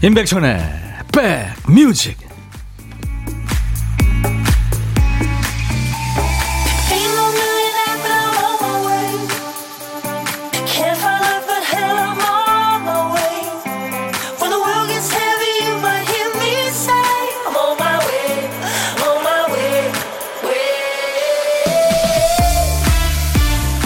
[0.00, 0.60] 임백천의
[1.12, 2.28] 백뮤직.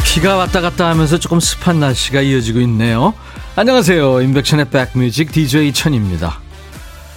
[0.04, 3.12] 비가 왔다 갔다 하면서 조금 습한 날씨가 이어지고 있네요.
[3.54, 4.22] 안녕하세요.
[4.22, 6.40] 인백션의 백뮤직 DJ 천입니다.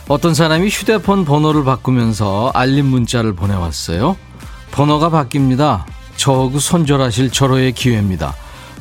[0.09, 4.17] 어떤 사람이 휴대폰 번호를 바꾸면서 알림 문자를 보내왔어요.
[4.71, 5.85] 번호가 바뀝니다.
[6.17, 8.35] 저하고 손절하실 절호의 기회입니다.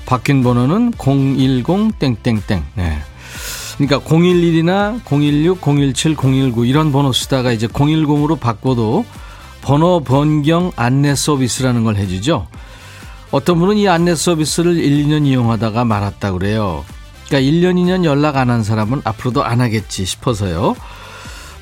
[0.05, 2.65] 바뀐 번호는 010 땡땡땡.
[2.75, 2.99] 네.
[3.79, 9.07] 그러니까 011이나 016, 017, 019 이런 번호 쓰다가 이제 010으로 바꿔도
[9.63, 12.49] 번호 변경 안내 서비스라는 걸 해주죠.
[13.31, 16.85] 어떤 분은 이 안내 서비스를 1, 2년 이용하다가 말았다 그래요.
[17.29, 20.77] 그러니까 1년, 2년 연락 안 한 사람은 앞으로도 안 하겠지 싶어서요.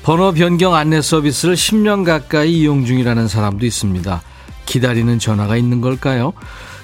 [0.03, 4.21] 번호 변경 안내 서비스를 10년 가까이 이용 중이라는 사람도 있습니다.
[4.65, 6.33] 기다리는 전화가 있는 걸까요?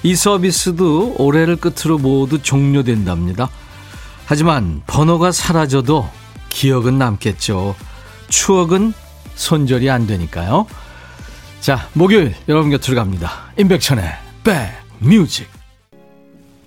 [0.02, 3.50] 이 서비스도 올해를 끝으로 모두 종료된답니다.
[4.24, 6.08] 하지만 번호가 사라져도
[6.48, 7.74] 기억은 남겠죠.
[8.28, 8.94] 추억은
[9.34, 10.66] 손절이 안 되니까요.
[11.60, 13.50] 자, 목요일 여러분 곁으로 갑니다.
[13.58, 14.04] 임백천의
[14.44, 14.70] 백
[15.00, 15.46] 뮤직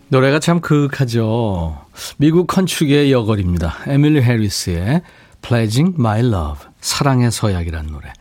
[0.09, 1.82] 노래가 참 그윽하죠.
[2.17, 3.75] 미국 컨트리의 여걸입니다.
[3.87, 5.01] 에밀루 해리스의
[5.41, 8.11] Pledging My Love 사랑의 서약이란 노래.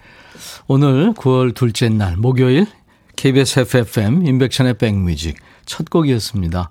[0.66, 2.66] 오늘 9월 둘째 날 목요일
[3.16, 6.70] KBS 해피FM 임백천의 백뮤직 첫 곡이었습니다.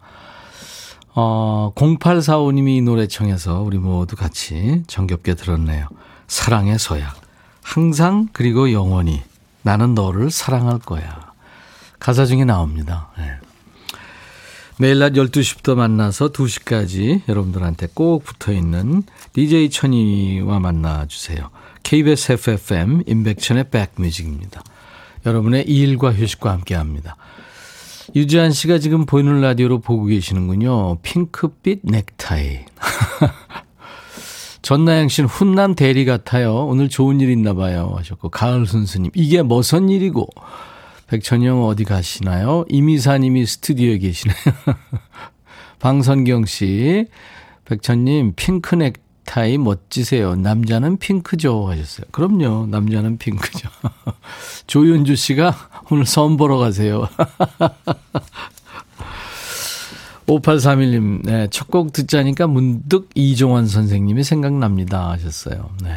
[1.13, 5.87] 어, 0845님이 이 노래 청해서 우리 모두 같이 정겹게 들었네요.
[6.27, 7.15] 사랑의 서약.
[7.61, 9.21] 항상 그리고 영원히
[9.61, 11.31] 나는 너를 사랑할 거야.
[11.99, 13.11] 가사 중에 나옵니다.
[14.81, 14.87] 네.
[14.87, 19.03] 매일 낮 12시부터 만나서 2시까지 여러분들한테 꼭 붙어 있는
[19.33, 21.51] DJ 천이와 만나 주세요.
[21.83, 24.63] KBS FFM 인백천의 백뮤직입니다.
[25.27, 27.15] 여러분의 일과 휴식과 함께 합니다.
[28.15, 30.97] 유지한 씨가 지금 보이는 라디오로 보고 계시는군요.
[31.03, 32.65] 핑크빛 넥타이.
[34.63, 36.65] 전나영 씨는 훈남 대리 같아요.
[36.65, 37.93] 오늘 좋은 일 있나 봐요.
[37.97, 39.11] 하셨고, 가을 순수님.
[39.13, 40.27] 이게 무슨 일이고.
[41.11, 42.63] 백천영 어디 가시나요?
[42.69, 44.37] 이미사님이 스튜디오에 계시네요.
[45.79, 47.05] 방선경 씨,
[47.65, 50.35] 백천님 핑크 넥타이 멋지세요.
[50.37, 52.05] 남자는 핑크죠 하셨어요.
[52.11, 53.67] 그럼요, 남자는 핑크죠.
[54.67, 55.53] 조윤주 씨가
[55.89, 57.09] 오늘 선 보러 가세요.
[60.27, 65.71] 5831님, 네, 첫 곡 듣자니까 문득 이종환 선생님이 생각납니다 하셨어요.
[65.83, 65.91] 네.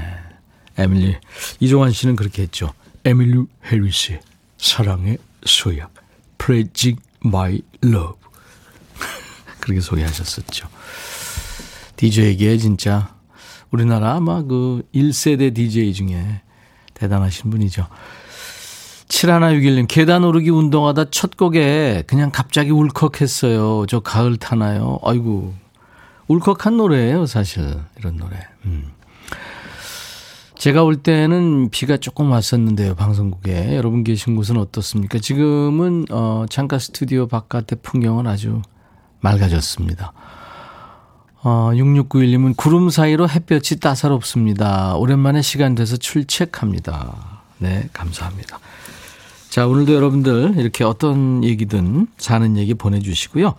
[0.77, 1.15] 에밀리,
[1.61, 2.73] 이종환 씨는 그렇게 했죠.
[3.05, 4.19] 에밀리 해리스.
[4.65, 5.93] 사랑의 소약,
[6.39, 8.15] Pledging My Love.
[9.61, 10.69] 그렇게 소개하셨었죠.
[11.97, 13.15] DJ에게 진짜
[13.71, 16.41] 우리나라 아마 그 1세대 DJ 중에
[16.95, 17.87] 대단하신 분이죠.
[19.09, 23.85] 7161님, 계단 오르기 운동하다 첫 곡에 그냥 갑자기 울컥했어요.
[23.87, 24.99] 저 가을 타나요?
[25.05, 25.53] 아이고,
[26.27, 27.81] 울컥한 노래예요, 사실.
[27.99, 28.39] 이런 노래.
[28.65, 28.93] 음.
[30.65, 33.77] 제가 올 때는 비가 조금 왔었는데요, 방송국에.
[33.77, 35.19] 여러분 계신 곳은 어떻습니까?
[35.19, 38.63] 지금은, 어, 창가 스튜디오 바깥의 풍경은 아주
[39.21, 40.15] 맑아졌습니다.
[41.43, 44.97] 어, 6691님은 구름 사이로 햇볕이 따사롭습니다.
[44.97, 47.43] 오랜만에 시간 돼서 출첵합니다.
[47.59, 48.59] 네, 감사합니다.
[49.51, 53.55] 자, 오늘도 여러분들 이렇게 어떤 얘기든 사는 얘기 보내주시고요.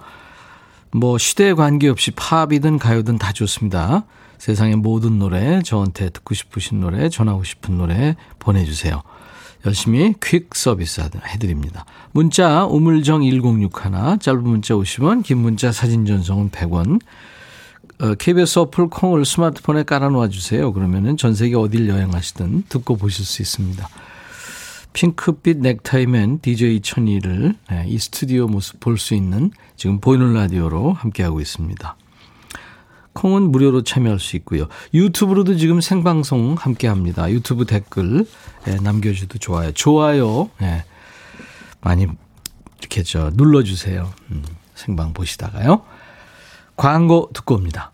[0.91, 4.05] 뭐, 시대에 관계없이 팝이든 가요든 다 좋습니다.
[4.45, 9.01] 세상의 모든 노래, 저한테 듣고 싶으신 노래, 전하고 싶은 노래 보내주세요.
[9.65, 11.83] 열심히 퀵 서비스 해드립니다.
[12.11, 17.01] 문자 우물정 1061, 짧은 문자 50원, 긴 문자 사진 전송은 100원.
[18.01, 20.71] 어, KBS 어플 콩을 스마트폰에 깔아놓아 주세요.
[20.71, 23.89] 그러면은 전 세계 어딜 여행하시든 듣고 보실 수 있습니다.
[24.93, 31.41] 핑크빛 넥타이맨 DJ 천이를 네, 이 스튜디오 모습 볼 수 있는 지금 보이는 라디오로 함께하고
[31.41, 31.95] 있습니다.
[33.15, 34.67] 콩은 무료로 참여할 수 있고요.
[34.93, 37.31] 유튜브로도 지금 생방송 함께 합니다.
[37.31, 38.25] 유튜브 댓글
[38.67, 39.71] 예, 남겨주도 좋아요.
[39.71, 40.49] 좋아요.
[40.61, 40.83] 예,
[41.81, 42.07] 많이
[42.79, 44.11] 이렇게 저 눌러주세요.
[44.31, 44.43] 음,
[44.75, 45.81] 생방 보시다가요.
[46.75, 47.91] 광고 듣고 옵니다.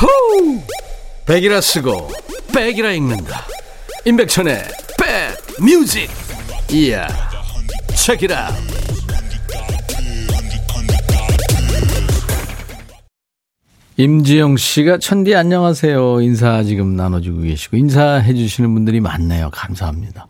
[0.00, 0.58] 호우!
[1.26, 2.10] 백이라 쓰고
[2.54, 3.44] 백이라 읽는다.
[4.06, 4.64] 임백천의
[4.98, 6.29] 백 뮤직.
[6.72, 7.08] 이야
[7.96, 8.48] 책이라
[13.96, 20.28] 임지영 씨가 천디 안녕하세요 인사 지금 나눠주고 계시고 인사해 주시는 분들이 많네요 감사합니다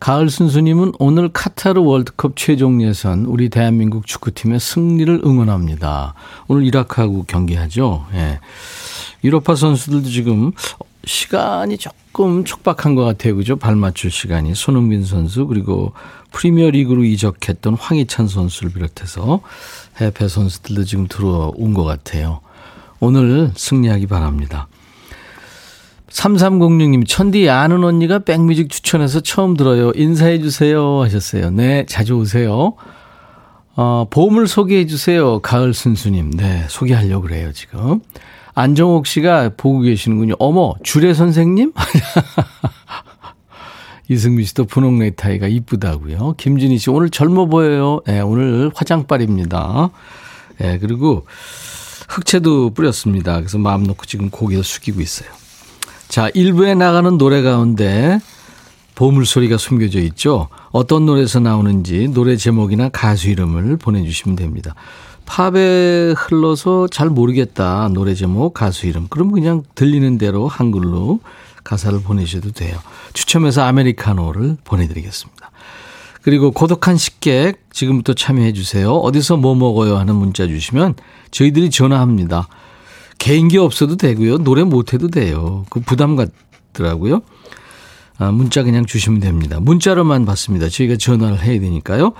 [0.00, 6.14] 가을 순수님은 오늘 카타르 월드컵 최종 예선 우리 대한민국 축구팀의 승리를 응원합니다.
[6.48, 8.06] 오늘 이라크하고 경기하죠.
[8.14, 8.40] 예.
[9.24, 10.52] 유로파 선수들도 지금
[11.08, 13.34] 시간이 조금 촉박한 것 같아요.
[13.34, 13.56] 그죠?
[13.56, 14.54] 발 맞출 시간이.
[14.54, 15.92] 손흥민 선수, 그리고
[16.30, 19.40] 프리미어 리그로 이적했던 황희찬 선수를 비롯해서
[19.96, 22.40] 해외 선수들도 지금 들어온 것 같아요.
[23.00, 24.68] 오늘 승리하기 바랍니다.
[26.10, 29.92] 3306님, 천디 아는 언니가 백뮤직 추천해서 처음 들어요.
[29.94, 31.02] 인사해 주세요.
[31.02, 31.50] 하셨어요.
[31.50, 32.74] 네, 자주 오세요.
[33.76, 35.38] 어, 보험을 소개해 주세요.
[35.40, 36.32] 가을 순수님.
[36.32, 38.00] 네, 소개하려고 그래요, 지금.
[38.58, 40.34] 안정옥 씨가 보고 계시는군요.
[40.40, 41.72] 어머, 주례 선생님?
[44.10, 46.34] 이승미 씨도 분홍 네타이가 이쁘다고요.
[46.36, 48.00] 김진희 씨, 오늘 젊어 보여요.
[48.04, 49.90] 네, 오늘 화장빨입니다.
[50.58, 51.24] 네, 그리고
[52.08, 53.36] 흑채도 뿌렸습니다.
[53.36, 55.28] 그래서 마음 놓고 지금 고개를 숙이고 있어요.
[56.08, 58.18] 자, 1부에 나가는 노래 가운데
[58.96, 60.48] 보물소리가 숨겨져 있죠.
[60.72, 64.74] 어떤 노래에서 나오는지 노래 제목이나 가수 이름을 보내주시면 됩니다.
[65.28, 67.88] 팝에 흘러서 잘 모르겠다.
[67.92, 69.06] 노래 제목, 가수 이름.
[69.08, 71.20] 그럼 그냥 들리는 대로 한글로
[71.64, 72.78] 가사를 보내셔도 돼요.
[73.12, 75.50] 추첨해서 아메리카노를 보내드리겠습니다.
[76.22, 78.92] 그리고 고독한 식객 지금부터 참여해 주세요.
[78.92, 80.94] 어디서 뭐 먹어요 하는 문자 주시면
[81.30, 82.48] 저희들이 전화합니다.
[83.18, 84.38] 개인기 없어도 되고요.
[84.38, 85.66] 노래 못해도 돼요.
[85.68, 87.20] 그 부담 갖더라고요.
[88.16, 89.60] 아, 문자 그냥 주시면 됩니다.
[89.60, 90.68] 문자로만 받습니다.
[90.68, 92.14] 저희가 전화를 해야 되니까요.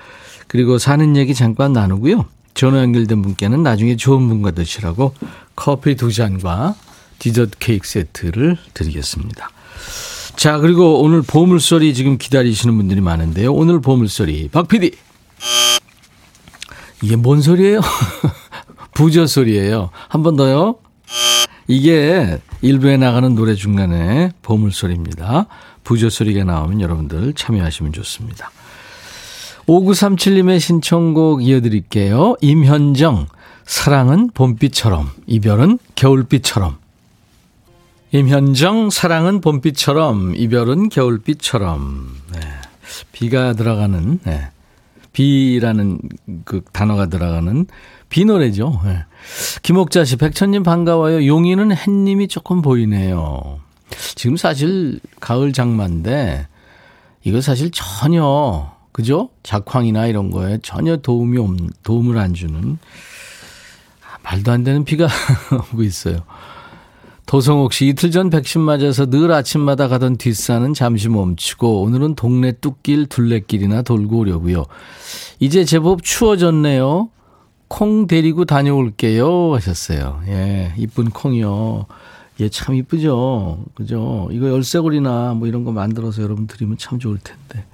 [0.46, 2.26] 그리고 사는 얘기 잠깐 나누고요.
[2.58, 5.14] 전화 연결된 분께는 나중에 좋은 분과 드시라고
[5.54, 6.74] 커피 두 잔과
[7.20, 9.48] 디저트 케이크 세트를 드리겠습니다.
[10.34, 13.52] 자, 그리고 오늘 보물소리 지금 기다리시는 분들이 많은데요.
[13.52, 14.48] 오늘 보물소리.
[14.48, 14.90] 박 PD.
[17.00, 17.80] 이게 뭔 소리예요?
[18.92, 19.90] 부저 소리예요.
[20.08, 20.78] 한 번 더요.
[21.68, 25.46] 이게 일부에 나가는 노래 중간에 보물소리입니다.
[25.84, 28.50] 부저 소리가 나오면 여러분들 참여하시면 좋습니다.
[29.68, 32.36] 5937님의 신청곡 이어드릴게요.
[32.40, 33.26] 임현정,
[33.66, 36.78] 사랑은 봄비처럼, 이별은 겨울비처럼.
[38.12, 42.08] 임현정, 사랑은 봄비처럼, 이별은 겨울비처럼.
[42.32, 42.40] 네.
[43.12, 44.48] 비가 들어가는, 네.
[45.12, 45.98] 비라는
[46.46, 47.66] 그 단어가 들어가는
[48.08, 48.80] 비 노래죠.
[48.86, 49.04] 네.
[49.62, 51.26] 김옥자 씨, 백천님 반가워요.
[51.26, 53.60] 용인은 햇님이 조금 보이네요.
[54.14, 56.46] 지금 사실 가을 장마인데,
[57.24, 59.30] 이거 사실 전혀 그죠?
[59.44, 61.50] 작황이나 이런 거에 전혀 도움이 없,
[61.84, 62.78] 도움을 안 주는
[64.02, 65.06] 아, 말도 안 되는 비가
[65.72, 66.24] 오고 있어요.
[67.26, 73.06] 도성옥 씨 이틀 전 백신 맞아서 늘 아침마다 가던 뒷산은 잠시 멈추고 오늘은 동네 뚝길
[73.06, 74.64] 둘레길이나 돌고 오려고요.
[75.38, 77.08] 이제 제법 추워졌네요.
[77.68, 80.22] 콩 데리고 다녀올게요 하셨어요.
[80.26, 81.86] 예, 이쁜 콩이요.
[82.40, 83.64] 예, 참 이쁘죠.
[83.76, 84.28] 그죠?
[84.32, 87.64] 이거 열쇠고리나 뭐 이런 거 만들어서 여러분 드리면 참 좋을 텐데.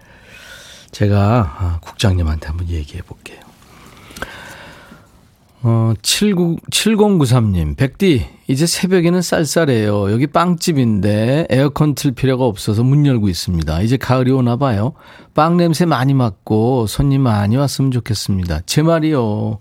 [0.94, 3.40] 제가 아, 국장님한테 한번 얘기해 볼게요.
[5.62, 10.12] 어, 79, 7093님, 백디, 이제 새벽에는 쌀쌀해요.
[10.12, 13.80] 여기 빵집인데 에어컨 틀 필요가 없어서 문 열고 있습니다.
[13.80, 14.92] 이제 가을이 오나 봐요.
[15.34, 18.60] 빵 냄새 많이 맡고 손님 많이 왔으면 좋겠습니다.
[18.66, 19.58] 제 말이요.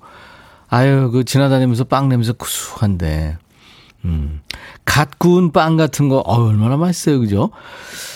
[0.68, 3.38] 아유, 그 지나다니면서 빵 냄새 구수한데.
[4.06, 4.42] 음.
[4.86, 7.20] 갓 구운 빵 같은 거, 어, 얼마나 맛있어요.
[7.20, 7.50] 그죠?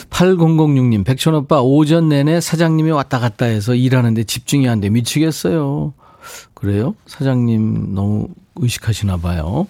[0.09, 4.89] 8006님, 백천 오빠, 오전 내내 사장님이 왔다 갔다 해서 일하는데 집중이 안 돼.
[4.89, 5.93] 미치겠어요.
[6.53, 6.95] 그래요?
[7.05, 9.67] 사장님 너무 의식하시나 봐요.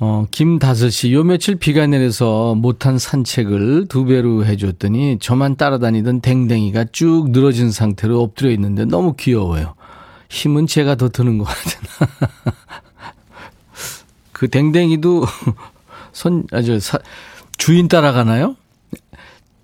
[0.00, 7.30] 어, 김다섯이 요 며칠 비가 내려서 못한 산책을 두 배로 해줬더니 저만 따라다니던 댕댕이가 쭉
[7.30, 9.74] 늘어진 상태로 엎드려 있는데 너무 귀여워요.
[10.28, 11.80] 힘은 제가 더 드는 것 같은.
[14.34, 15.24] 그 댕댕이도
[16.12, 16.98] 손, 아주 사,
[17.56, 18.56] 주인 따라가나요?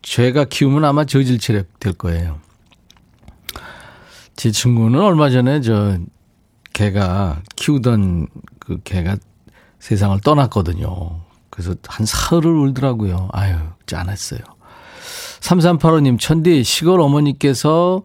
[0.00, 2.39] 죄가 키우면 아마 저질 체력 될 거예요.
[4.37, 5.99] 제 친구는 얼마 전에 저
[6.73, 9.17] 개가 키우던 그 개가
[9.81, 11.21] 세상을 떠났거든요.
[11.50, 13.29] 그래서 한 사흘을 울더라고요.
[13.33, 14.41] 아유, 짠했어요.
[15.41, 18.05] 3385님, 천디, 시골 어머니께서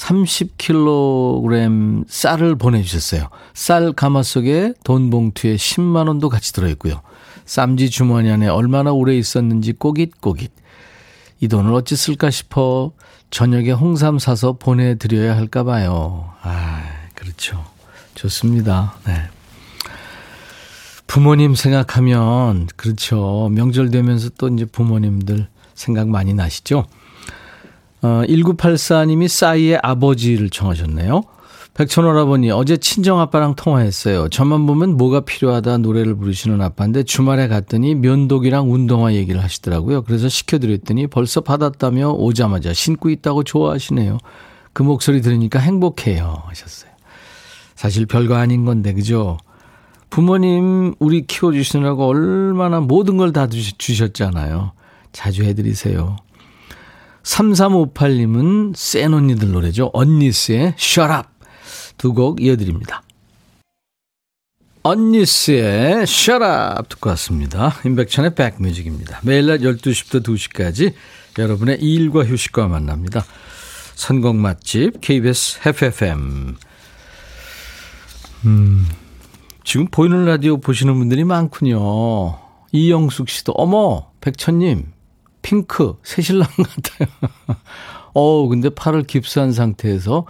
[0.00, 3.28] 30kg 쌀을 보내주셨어요.
[3.52, 7.02] 쌀 가마 속에 돈 봉투에 10만 원도 같이 들어있고요.
[7.44, 10.52] 쌈지 주머니 안에 얼마나 오래 있었는지 꼬깃꼬깃.
[11.40, 12.92] 이 돈을 어찌 쓸까 싶어
[13.30, 16.32] 저녁에 홍삼 사서 보내드려야 할까 봐요.
[16.42, 16.82] 아,
[17.14, 17.62] 그렇죠.
[18.14, 18.94] 좋습니다.
[19.06, 19.28] 네.
[21.06, 23.50] 부모님 생각하면, 그렇죠.
[23.52, 26.86] 명절 되면서 또 이제 부모님들 생각 많이 나시죠?
[28.02, 31.22] 어, 1984님이 싸이의 아버지를 청하셨네요.
[31.74, 34.28] 백천오라버니 어제 친정아빠랑 통화했어요.
[34.28, 40.02] 저만 보면 뭐가 필요하다 노래를 부르시는 아빠인데 주말에 갔더니 면도기랑 운동화 얘기를 하시더라고요.
[40.02, 44.18] 그래서 시켜드렸더니 벌써 받았다며 오자마자 신고 있다고 좋아하시네요.
[44.72, 46.90] 그 목소리 들으니까 행복해요 하셨어요.
[47.76, 49.38] 사실 별거 아닌 건데 그죠?
[50.10, 54.72] 부모님 우리 키워주시느라고 얼마나 모든 걸 다 주셨잖아요.
[55.12, 56.16] 자주 해드리세요.
[57.22, 59.90] 3358님은 센 언니들 노래죠.
[59.92, 61.28] 언니스의 Shut Up
[61.98, 63.02] 두 곡 이어드립니다.
[64.82, 67.74] 언니스의 Shut Up 듣고 왔습니다.
[67.84, 69.20] 임백천의 백뮤직입니다.
[69.22, 70.94] 매일 낮 12시부터 2시까지
[71.38, 73.24] 여러분의 일과 휴식과 만납니다.
[73.94, 76.56] 선곡 맛집 KBS FFM
[78.46, 78.86] 음,
[79.64, 82.38] 지금 보이는 라디오 보시는 분들이 많군요.
[82.72, 84.86] 이영숙 씨도 어머 백천님
[85.42, 87.08] 핑크 새신랑 같아요.
[88.14, 90.26] 어 근데 팔을 깁스한 상태에서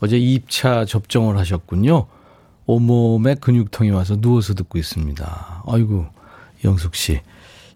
[0.00, 2.06] 어제 2차 접종을 하셨군요.
[2.66, 5.64] 온몸에 근육통이 와서 누워서 듣고 있습니다.
[5.66, 6.06] 아이고
[6.64, 7.20] 영숙 씨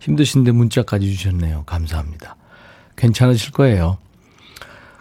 [0.00, 1.64] 힘드신데 문자까지 주셨네요.
[1.64, 2.36] 감사합니다.
[2.96, 3.98] 괜찮으실 거예요.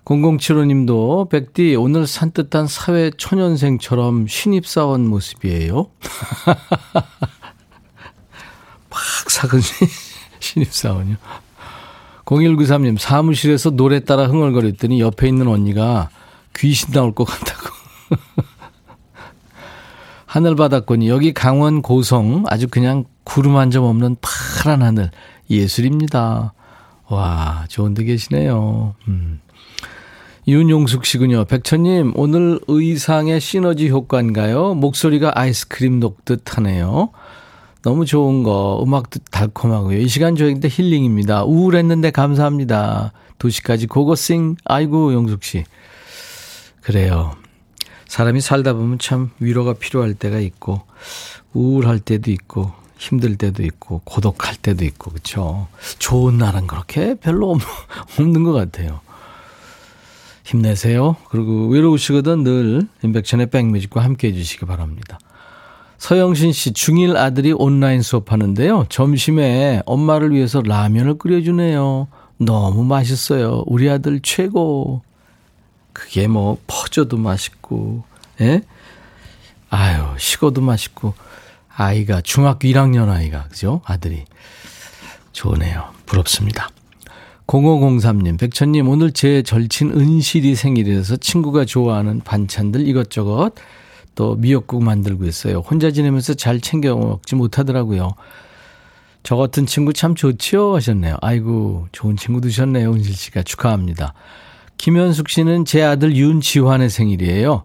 [0.05, 5.89] 0075님도 백디 오늘 산뜻한 사회 초년생처럼 신입사원 모습이에요.
[8.89, 8.99] 막
[9.29, 9.61] 사근
[10.39, 11.15] 신입사원이요.
[12.25, 16.09] 0193님 사무실에서 노래 따라 흥얼거렸더니 옆에 있는 언니가
[16.55, 17.69] 귀신 나올 것 같다고.
[20.25, 25.11] 하늘바닷권이 여기 강원 고성 아주 그냥 구름 한 점 없는 파란 하늘
[25.49, 26.53] 예술입니다.
[27.07, 28.95] 와 좋은 데 계시네요.
[29.07, 29.39] 음.
[30.47, 31.45] 윤용숙 씨군요.
[31.45, 34.73] 백천님, 오늘 의상의 시너지 효과인가요?
[34.73, 37.11] 목소리가 아이스크림 녹듯 하네요.
[37.83, 39.99] 너무 좋은 거, 음악도 달콤하고요.
[39.99, 41.43] 이 시간 저희한테 힐링입니다.
[41.43, 43.11] 우울했는데 감사합니다.
[43.39, 44.55] 2시까지 고고싱.
[44.63, 45.65] 아이고, 용숙 씨.
[46.81, 47.35] 그래요.
[48.07, 50.81] 사람이 살다 보면 참 위로가 필요할 때가 있고,
[51.53, 55.67] 우울할 때도 있고, 힘들 때도 있고, 고독할 때도 있고, 그쵸
[55.99, 57.57] 좋은 날은 그렇게 별로
[58.17, 59.01] 없는 것 같아요.
[60.45, 61.17] 힘내세요.
[61.29, 65.19] 그리고 외로우시거든 늘 인백천의 백뮤직과 함께 해주시기 바랍니다.
[66.03, 68.87] 서영신 씨, 중1 아들이 온라인 수업하는데요.
[68.89, 72.09] 점심에 엄마를 위해서 라면을 끓여주네요.
[72.39, 73.63] 너무 맛있어요.
[73.67, 75.01] 우리 아들 최고.
[75.93, 78.03] 그게 뭐, 퍼져도 맛있고,
[78.41, 78.63] 예?
[79.69, 81.13] 아유, 식어도 맛있고,
[81.73, 83.79] 아이가, 중학교 1학년 아이가, 그죠?
[83.85, 84.25] 아들이.
[85.31, 85.85] 좋으네요.
[86.05, 86.67] 부럽습니다.
[87.47, 93.53] 0503님, 백천님, 오늘 제 절친 은실이 생일이라서 친구가 좋아하는 반찬들 이것저것
[94.15, 95.59] 또 미역국 만들고 있어요.
[95.59, 98.11] 혼자 지내면서 잘 챙겨 먹지 못하더라고요.
[99.23, 100.75] 저 같은 친구 참 좋지요?
[100.75, 101.15] 하셨네요.
[101.21, 102.91] 아이고, 좋은 친구 두셨네요.
[102.91, 104.13] 은실 씨가 축하합니다.
[104.77, 107.63] 김현숙 씨는 제 아들 윤지환의 생일이에요.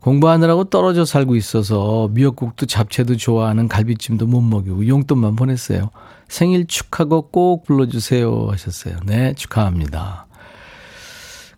[0.00, 5.90] 공부하느라고 떨어져 살고 있어서 미역국도 잡채도 좋아하는 갈비찜도 못 먹이고 용돈만 보냈어요.
[6.28, 8.96] 생일 축하고 꼭 불러주세요 하셨어요.
[9.04, 10.25] 네, 축하합니다.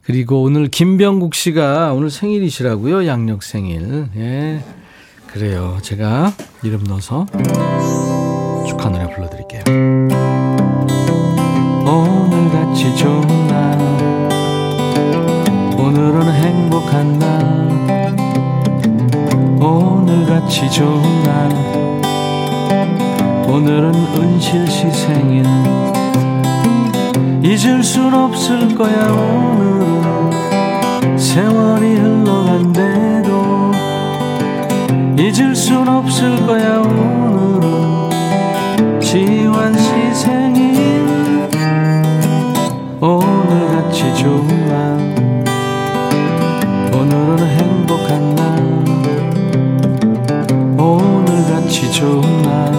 [0.08, 3.06] 그리고 오늘 김병국 씨가 오늘 생일이시라고요.
[3.06, 4.06] 양력 생일.
[4.16, 4.64] 예.
[5.26, 5.76] 그래요.
[5.82, 7.26] 제가 이름 넣어서
[8.66, 9.64] 축하 노래 불러드릴게요.
[11.84, 13.78] 오늘같이 좋은 날
[15.78, 18.16] 오늘은 행복한 날
[19.60, 21.52] 오늘같이 좋은 날
[23.46, 25.44] 오늘은 은실시 생일
[27.44, 29.77] 잊을 순 없을 거야 오늘은
[31.18, 33.72] 세월이 흘러간대도
[35.18, 38.10] 잊을 순 없을 거야 오늘은.
[39.00, 41.48] 지환 시 생일
[43.00, 45.44] 오늘같이 좋은 날.
[46.94, 48.62] 오늘은 행복한 날.
[50.78, 52.72] 오늘같이 좋은 날.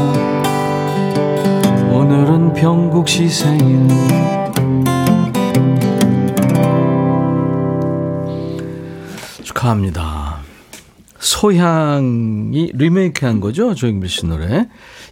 [1.91, 4.38] 오늘은 병국 시 생일
[9.59, 10.39] 축하합니다.
[11.19, 13.75] 소향이 리메이크한 거죠?
[13.75, 14.67] 조영필 씨 노래.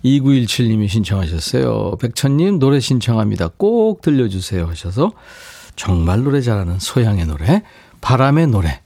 [0.05, 1.97] 2917님이 신청하셨어요.
[1.99, 3.49] 백천님 노래 신청합니다.
[3.57, 5.11] 꼭 들려주세요 하셔서
[5.75, 7.61] 정말 노래 잘하는 소향의 노래
[8.01, 8.81] 바람의 노래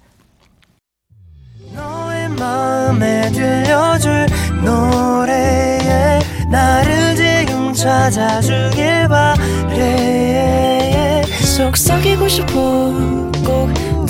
[1.74, 4.26] 너의 마음에 들려줄
[4.64, 6.20] 노래에
[6.52, 9.62] 나를 지금 찾아주길 바래
[11.56, 12.54] 속삭이고 싶어
[13.46, 13.91] 꼭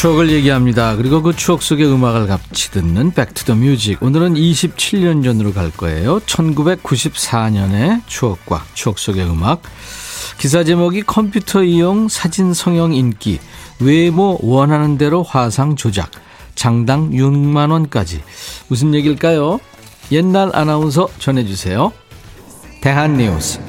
[0.00, 0.96] 추억을 얘기합니다.
[0.96, 4.02] 그리고 그 추억 속의 음악을 같이 듣는 Back to the music.
[4.02, 6.20] 오늘은 27년 전으로 갈 거예요.
[6.20, 9.60] 1994년의 추억과 추억 속의 음악.
[10.38, 13.40] 기사 제목이 컴퓨터 이용 사진 성형 인기,
[13.78, 16.10] 외모 원하는 대로 화상 조작,
[16.54, 18.22] 장당 6만 원까지.
[18.68, 19.60] 무슨 얘기일까요?
[20.12, 21.92] 옛날 아나운서 전해주세요.
[22.80, 23.60] 대한뉴스.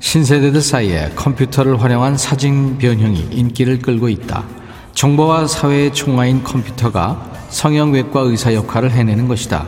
[0.00, 4.57] 신세대들 사이에 컴퓨터를 활용한 사진 변형이 인기를 끌고 있다.
[4.98, 9.64] 정보와 사회의 총화인 컴퓨터가 성형외과 의사 역할을 해내는 것이다.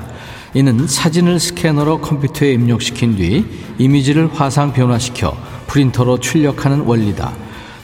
[0.54, 3.44] 이는 사진을 스캐너로 컴퓨터에 입력시킨 뒤
[3.78, 5.36] 이미지를 화상 변화시켜
[5.68, 7.32] 프린터로 출력하는 원리다.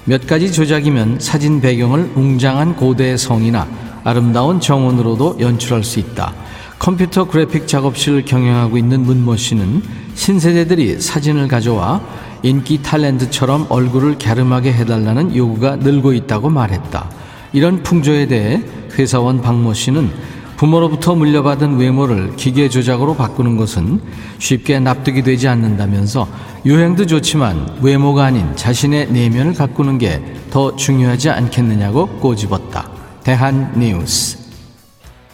[0.07, 3.69] 몇 가지 조작이면 사진 배경을 웅장한 고대의 성이나
[4.03, 6.35] 아름다운 정원으로도 연출할 수 있다.
[6.81, 9.85] 컴퓨터 그래픽 작업실을 경영하고 있는 문모 씨는
[10.17, 12.01] 신세대들이 사진을 가져와
[12.43, 17.26] 인기 탤런트처럼 얼굴을 갸름하게 해달라는 요구가 늘고 있다고 말했다.
[17.53, 18.63] 이런 풍조에 대해
[18.99, 20.11] 회사원 박모 씨는
[20.57, 24.01] 부모로부터 물려받은 외모를 기계 조작으로 바꾸는 것은
[24.39, 26.27] 쉽게 납득이 되지 않는다면서
[26.65, 32.89] 유행도 좋지만 외모가 아닌 자신의 내면을 가꾸는 게 더 중요하지 않겠느냐고 꼬집었다.
[33.23, 34.39] 대한 뉴스.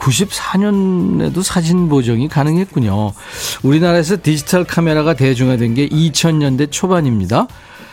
[0.01, 3.13] 94년에도 사진 보정이 가능했군요.
[3.63, 7.47] 우리나라에서 디지털 카메라가 대중화된 게 2000년대 초반입니다.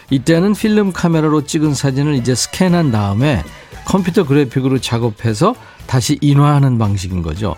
[0.10, 3.44] 이때는 필름 카메라로 찍은 사진을 이제 스캔한 다음에
[3.86, 5.56] 컴퓨터 그래픽으로 작업해서
[5.88, 7.56] 다시 인화하는 방식인 거죠.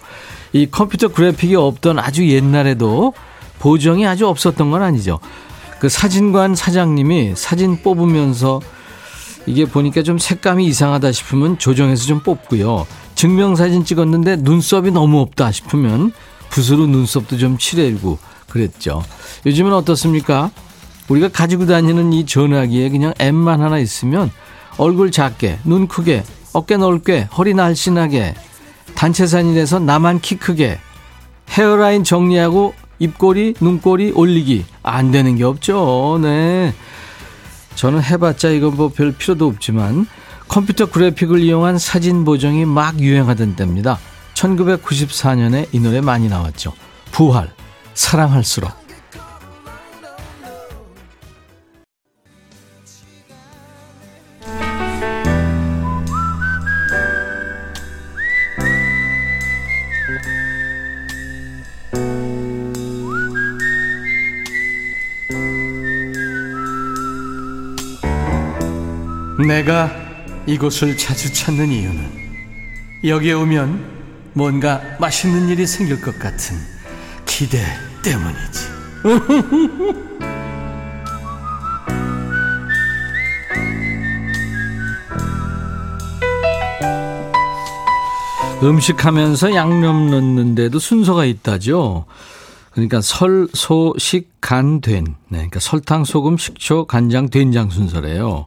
[0.54, 3.14] 이 컴퓨터 그래픽이 없던 아주 옛날에도
[3.60, 5.20] 보정이 아주 없었던 건 아니죠.
[5.80, 8.62] 그 사진관 사장님이 사진 뽑으면서
[9.46, 12.86] 이게 보니까 좀 색감이 이상하다 싶으면 조정해서 좀 뽑고요.
[13.16, 16.12] 증명사진 찍었는데 눈썹이 너무 없다 싶으면
[16.50, 19.04] 붓으로 눈썹도 좀 칠해주고 그랬죠.
[19.46, 20.52] 요즘은 어떻습니까?
[21.10, 24.32] 우리가 가지고 다니는 이 전화기에 그냥 앱만 하나 있으면
[24.78, 28.36] 얼굴 작게, 눈 크게, 어깨 넓게, 허리 날씬하게,
[28.96, 30.80] 단체 사진에서 나만 키 크게,
[31.50, 34.66] 헤어라인 정리하고 입꼬리, 눈꼬리 올리기.
[34.84, 36.20] 안 되는 게 없죠.
[36.22, 36.74] 네.
[37.76, 40.06] 저는 해봤자 이건 뭐 별 필요도 없지만
[40.48, 43.98] 컴퓨터 그래픽을 이용한 사진 보정이 막 유행하던 때입니다.
[44.36, 46.74] 1994년에 이 노래 많이 나왔죠.
[47.12, 47.50] 부활,
[47.94, 48.81] 사랑할수록.
[69.52, 69.92] 내가
[70.48, 72.10] 이곳을 자주 찾는 이유는
[73.04, 73.84] 여기에 오면
[74.32, 76.56] 뭔가 맛있는 일이 생길 것 같은
[77.26, 77.62] 기대
[78.02, 78.72] 때문이지.
[88.64, 92.06] 음식 하면서 양념 넣는데도 순서가 있다죠.
[92.72, 95.04] 그러니까 설, 소, 식, 간, 된.
[95.28, 98.46] 네, 그러니까 설탕, 소금, 식초, 간장, 된장 순서래요.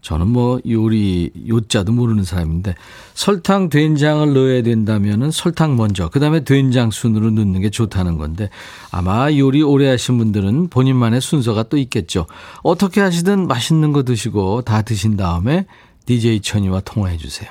[0.00, 2.74] 저는 뭐 요리 요자도 모르는 사람인데
[3.14, 8.48] 설탕 된장을 넣어야 된다면은 설탕 먼저 그다음에 된장 순으로 넣는 게 좋다는 건데
[8.90, 12.26] 아마 요리 오래 하신 분들은 본인만의 순서가 또 있겠죠.
[12.62, 15.66] 어떻게 하시든 맛있는 거 드시고 다 드신 다음에
[16.06, 17.50] DJ 천이와 통화해 주세요.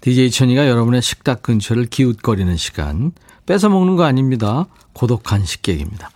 [0.00, 3.12] DJ 천이가 여러분의 식탁 근처를 기웃거리는 시간
[3.46, 4.66] 뺏어 먹는 거 아닙니다.
[4.92, 6.10] 고독한 식객입니다.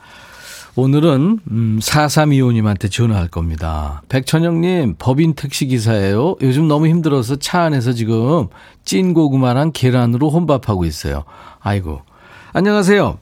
[0.76, 4.02] 오늘은 음, 4325님한테 전화할 겁니다.
[4.08, 6.36] 백천영님 법인 택시기사예요.
[6.42, 8.46] 요즘 너무 힘들어서 차 안에서 지금
[8.84, 11.24] 찐 고구마랑 계란으로 혼밥하고 있어요.
[11.60, 12.02] 아이고.
[12.52, 13.18] 안녕하세요.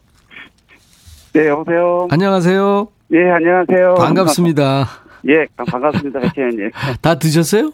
[1.33, 2.09] 네, 여보세요.
[2.11, 2.89] 안녕하세요.
[3.13, 3.95] 예, 안녕하세요.
[3.95, 4.89] 반갑습니다.
[5.29, 6.71] 예, 반갑습니다, 백천영님.
[7.01, 7.73] 다 드셨어요?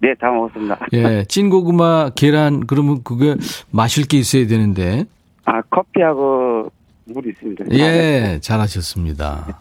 [0.00, 0.78] 네, 다 먹었습니다.
[0.94, 3.36] 예, 찐 고구마, 계란, 그러면 그게
[3.70, 5.04] 마실 게 있어야 되는데.
[5.44, 6.70] 아, 커피하고
[7.12, 7.64] 물이 있습니다.
[7.72, 9.60] 예, 잘하셨습니다.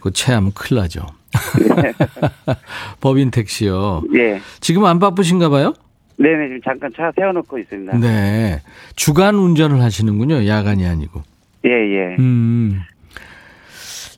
[0.00, 1.06] 그 체하면 큰일 나죠.
[3.00, 4.02] 법인 택시요.
[4.14, 4.40] 예.
[4.60, 5.74] 지금 안 바쁘신가 봐요?
[6.18, 7.98] 네네, 지금 잠깐 차 세워놓고 있습니다.
[7.98, 8.62] 네.
[8.94, 10.46] 주간 운전을 하시는군요.
[10.46, 11.22] 야간이 아니고.
[11.66, 12.16] 예, 예.
[12.18, 12.80] 음.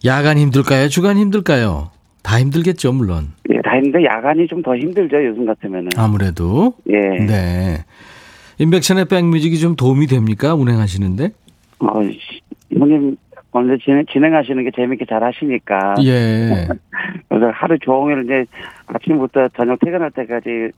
[0.05, 0.89] 야간 힘들까요?
[0.89, 1.91] 주간 힘들까요?
[2.23, 3.33] 다 힘들겠죠, 물론.
[3.51, 5.89] 예, 다 했는데 야간이 좀 더 힘들죠, 요즘 같으면은.
[5.97, 6.75] 아무래도.
[6.89, 7.25] 예.
[7.25, 7.85] 네.
[8.59, 10.55] 인백션의 백뮤직이 좀 도움이 됩니까?
[10.55, 11.31] 운행하시는데?
[11.81, 12.41] 어, 씨,
[12.77, 13.17] 형님,
[13.53, 15.95] 오늘 진행, 진행하시는 게 재밌게 잘 하시니까.
[16.03, 16.67] 예.
[17.29, 18.45] 그래서 하루 종일 이제
[18.87, 20.71] 아침부터 저녁 퇴근할 때까지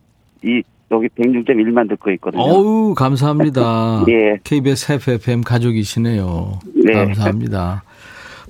[0.45, 2.43] 이, 여기 106.1만 듣고 있거든요.
[2.43, 4.05] 어우, 감사합니다.
[4.11, 4.39] 예.
[4.45, 6.59] KBS FFM 가족이시네요.
[6.85, 6.93] 네.
[6.93, 7.83] 감사합니다.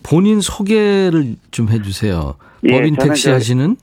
[0.03, 2.35] 본인 소개를 좀 해주세요.
[2.65, 3.77] 예, 법인 택시 저- 하시는?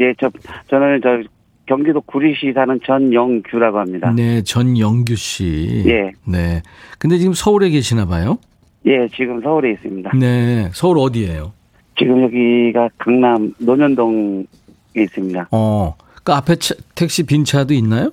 [0.00, 0.30] 예, 저,
[0.68, 1.22] 저는 저
[1.72, 4.12] 경기도 구리시 사는 전영규라고 합니다.
[4.14, 5.82] 네, 전영규 씨.
[5.86, 6.12] 예.
[6.26, 6.60] 네.
[6.98, 8.36] 근데 지금 서울에 계시나 봐요?
[8.84, 10.10] 예, 지금 서울에 있습니다.
[10.18, 10.68] 네.
[10.74, 11.54] 서울 어디예요?
[11.98, 14.44] 지금 여기가 강남 논현동에
[14.94, 15.48] 있습니다.
[15.50, 15.94] 어.
[16.22, 18.10] 그 앞에 차- 택시 빈 차도 있나요?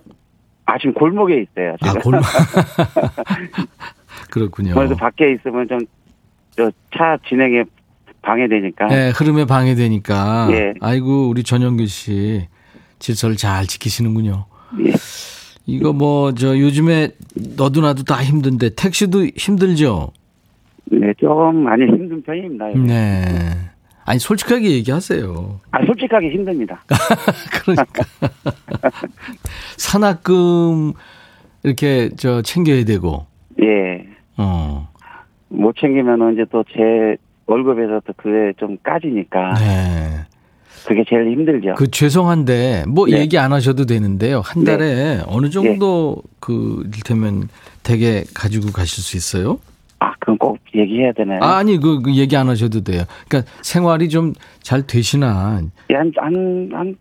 [0.65, 1.75] 아, 지금 골목에 있어요.
[1.81, 2.01] 아, 지금.
[2.01, 2.23] 골목.
[4.31, 4.73] 그렇군요.
[4.73, 5.79] 그래서 밖에 있으면 좀,
[6.55, 7.63] 저차 진행에
[8.21, 8.87] 방해되니까.
[8.87, 10.47] 네, 흐름에 방해되니까.
[10.51, 10.73] 예.
[10.79, 12.47] 아이고, 우리 전영규 씨
[12.99, 14.45] 질서를 잘 지키시는군요.
[14.85, 14.91] 예.
[15.65, 17.11] 이거 뭐, 저 요즘에
[17.57, 20.11] 너도 나도 다 힘든데 택시도 힘들죠?
[20.91, 22.67] 네, 좀 많이 힘든 편입니다.
[22.69, 23.53] 네.
[24.05, 25.59] 아니, 솔직하게 얘기하세요.
[25.71, 26.83] 아, 솔직하게 힘듭니다.
[27.63, 28.03] 그러니까.
[29.77, 30.93] 산악금
[31.63, 33.27] 이렇게 저 챙겨야 되고,
[33.61, 34.05] 예.
[34.37, 34.89] 어.
[35.49, 39.53] 못 챙기면 이제 또 제 월급에서 또 그게 좀 까지니까.
[39.55, 40.25] 네.
[40.87, 41.75] 그게 제일 힘들죠.
[41.75, 43.19] 그 죄송한데 뭐 네.
[43.19, 44.41] 얘기 안 하셔도 되는데요.
[44.43, 47.49] 한 달에 어느 정도 그 이를테면
[47.83, 49.59] 대게 가지고 가실 수 있어요?
[49.99, 51.39] 아, 그건 꼭 얘기해야 되나요?
[51.41, 53.03] 아, 아니 그, 그 얘기 안 하셔도 돼요.
[53.27, 54.33] 그러니까 생활이 좀
[54.69, 55.61] 잘 되시나?
[55.89, 56.95] 예, 한, 한, 한,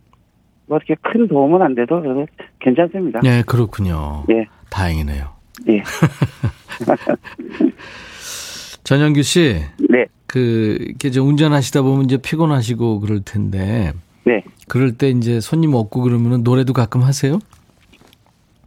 [0.67, 2.27] 뭐 이렇게 큰 도움은 안 돼도
[2.61, 3.21] 괜찮습니다.
[3.23, 4.25] 네, 그렇군요.
[4.31, 5.27] 예, 다행이네요.
[5.69, 5.83] 예.
[8.85, 9.61] 전영규 씨,
[9.91, 13.93] 네, 그 이렇게 저 운전하시다 보면 이제 피곤하시고 그럴 텐데
[14.25, 14.45] 네.
[14.69, 17.39] 그럴 때 이제 손님 없고 그러면은 노래도 가끔 하세요?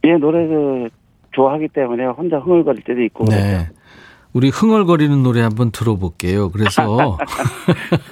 [0.04, 0.88] 예, 노래도
[1.30, 3.24] 좋아하기 때문에 혼자 흥얼거릴 때도 있고.
[3.26, 3.68] 네.
[4.32, 6.50] 우리 흥얼거리는 노래 한번 들어볼게요.
[6.50, 7.16] 그래서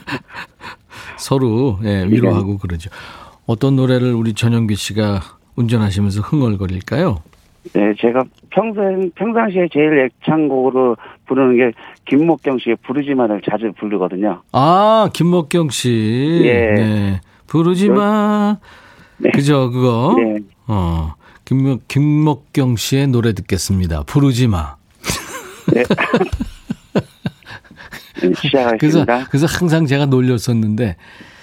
[1.18, 2.88] 서로 예, 위로하고 그러죠.
[3.46, 5.20] 어떤 노래를 우리 전영규 씨가
[5.56, 7.22] 운전하시면서 흥얼거릴까요?
[7.74, 10.96] 네, 제가 평생, 평상시에 제일 애창곡으로
[11.30, 11.72] 부르는 게
[12.06, 14.42] 김목경 씨의 부르지마를 자주 부르거든요.
[14.50, 16.40] 아, 김목경 씨.
[16.42, 16.74] 예.
[16.74, 17.20] 네.
[17.46, 18.58] 부르지 마.
[19.18, 19.30] 네.
[19.30, 20.16] 그죠, 그거?
[20.18, 20.38] 네.
[20.66, 21.14] 어.
[21.44, 24.02] 김목, 김목경 씨의 노래 듣겠습니다.
[24.04, 24.74] 부르지 마.
[25.72, 25.84] 네.
[28.22, 29.24] 네, 그래서, 시작하겠습니다.
[29.28, 30.96] 그래서 항상 제가 놀렸었는데,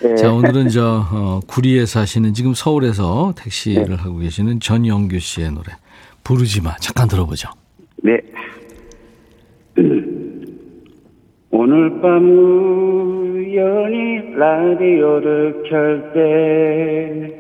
[0.03, 0.15] 네.
[0.15, 3.95] 자, 오늘은 저, 어, 구리에 사시는 지금 서울에서 택시를 네.
[3.95, 5.73] 하고 계시는 전영규 씨의 노래.
[6.23, 6.75] 부르지 마.
[6.77, 7.49] 잠깐 들어보죠.
[8.03, 8.19] 네.
[11.51, 12.23] 오늘 밤
[13.35, 17.31] 우연히 라디오를 켤 때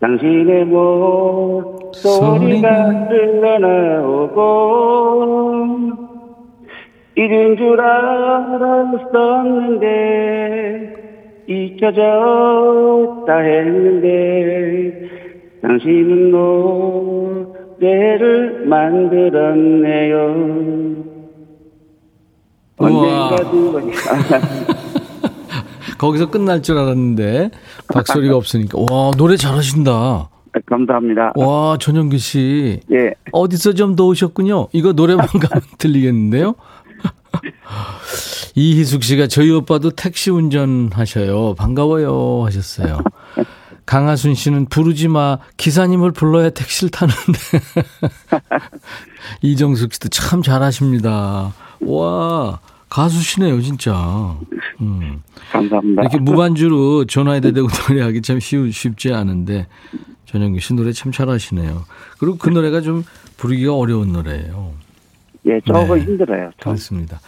[0.00, 1.88] 당신의 목소리가
[3.08, 4.46] 흘러나오고
[7.16, 9.06] 이른 줄 알았었는데
[11.48, 15.08] 잊혀졌다 했는데
[15.62, 16.30] 당신은
[17.80, 20.16] 노래를 만들었네요.
[22.78, 23.80] 언젠가 누가
[25.98, 27.50] 거기서 끝날 줄 알았는데,
[27.92, 28.78] 박소리가 없으니까.
[28.90, 30.28] 와, 노래 잘하신다.
[30.66, 31.32] 감사합니다.
[31.36, 32.80] 와, 전영규 씨.
[32.92, 34.68] 예, 어디서 좀 도우셨군요.
[34.72, 36.54] 이거 노래방 가면 들리겠는데요?
[38.54, 41.54] 이희숙 씨가 저희 오빠도 택시 운전하셔요.
[41.54, 42.44] 반가워요.
[42.46, 42.98] 하셨어요.
[43.84, 45.38] 강하순 씨는 부르지 마.
[45.58, 47.38] 기사님을 불러야 택시를 타는데.
[49.42, 51.52] 이정숙 씨도 참 잘하십니다.
[51.86, 54.36] 와, 가수시네요, 진짜.
[54.80, 55.22] 음.
[55.50, 56.02] 감사합니다.
[56.02, 59.66] 이렇게 무반주로 전화에다 대고 노래하기 참 쉬우, 쉽지 않은데
[60.26, 61.84] 전영기 씨 노래 참 잘하시네요.
[62.18, 63.04] 그리고 그 노래가 좀
[63.36, 64.72] 부르기가 어려운 노래예요.
[65.46, 66.04] 예, 조금 네.
[66.04, 66.50] 힘들어요.
[66.58, 66.72] 좀.
[66.72, 67.20] 그렇습니다.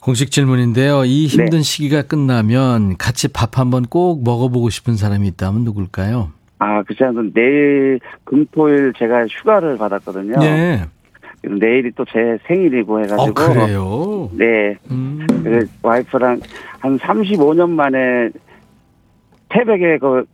[0.00, 1.04] 공식 질문인데요.
[1.04, 6.32] 이 힘든 시기가 끝나면 같이 밥 한번 꼭 먹어보고 싶은 사람이 있다면 누굴까요?
[6.60, 10.38] 아, 않은 내일 금토일 제가 휴가를 받았거든요.
[10.38, 10.84] 네.
[11.42, 13.22] 내일이 또 제 생일이고 해가지고.
[13.22, 14.30] 어, 그래요?
[14.32, 14.76] 네.
[14.90, 15.26] 음.
[15.42, 16.40] 그래서 와이프랑
[16.80, 18.30] 한 35년 만에
[19.50, 20.24] 태백에 그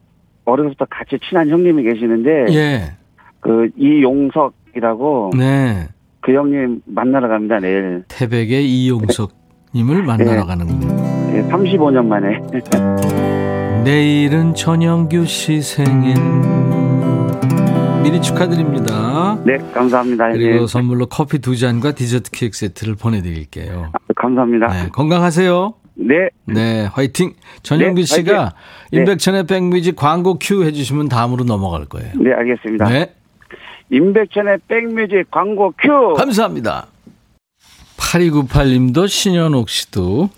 [0.44, 2.92] 어려서부터 같이 친한 형님이 계시는데 예.
[3.40, 5.88] 그 이용석이라고 네.
[6.20, 8.04] 그 형님 만나러 갑니다 내일.
[8.08, 9.32] 태백의 이용석
[9.74, 10.46] 님을 만나러 네.
[10.46, 11.36] 가는군요.
[11.36, 12.38] 예, 35년 만에.
[13.84, 16.14] 내일은 전영규 씨 생일.
[18.04, 19.38] 미리 축하드립니다.
[19.46, 20.32] 네, 감사합니다.
[20.32, 20.66] 그리고 예.
[20.66, 23.92] 선물로 커피 두 잔과 디저트 케이크 세트를 보내드릴게요.
[23.94, 24.66] 아, 감사합니다.
[24.66, 25.72] 네, 건강하세요.
[25.94, 27.32] 네, 네, 화이팅.
[27.62, 28.52] 전영규 네, 씨가.
[28.92, 28.98] 네.
[28.98, 32.12] 임백천의 백뮤직 광고 큐 해주시면 다음으로 넘어갈 거예요.
[32.16, 32.90] 네, 알겠습니다.
[32.90, 33.14] 네,
[33.90, 36.12] 임백천의 백뮤직 광고 큐.
[36.12, 36.88] 감사합니다.
[37.96, 40.28] 8298님도 신현옥 씨도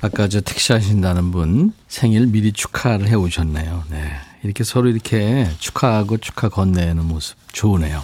[0.00, 3.82] 아까 저 택시 하신다는 분 생일 미리 축하를 해 오셨네요.
[3.90, 4.29] 네.
[4.42, 8.02] 이렇게 서로 이렇게 축하하고 축하 건네는 모습 좋으네요.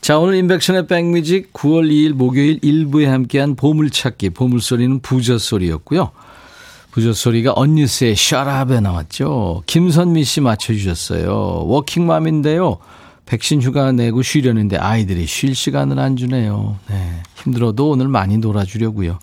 [0.00, 6.10] 자, 오늘 임백천의 백뮤직 9월 2일 목요일 1부에 함께한 보물찾기, 보물소리는 부저소리였고요.
[6.90, 9.62] 부저소리가 언니스의 샤랍에 나왔죠.
[9.66, 11.64] 김선미 씨 맞춰주셨어요.
[11.66, 12.78] 워킹맘인데요.
[13.26, 16.76] 백신 휴가 내고 쉬려는데 아이들이 쉴 시간을 안 주네요.
[16.88, 17.22] 네.
[17.36, 19.18] 힘들어도 오늘 많이 놀아주려고요.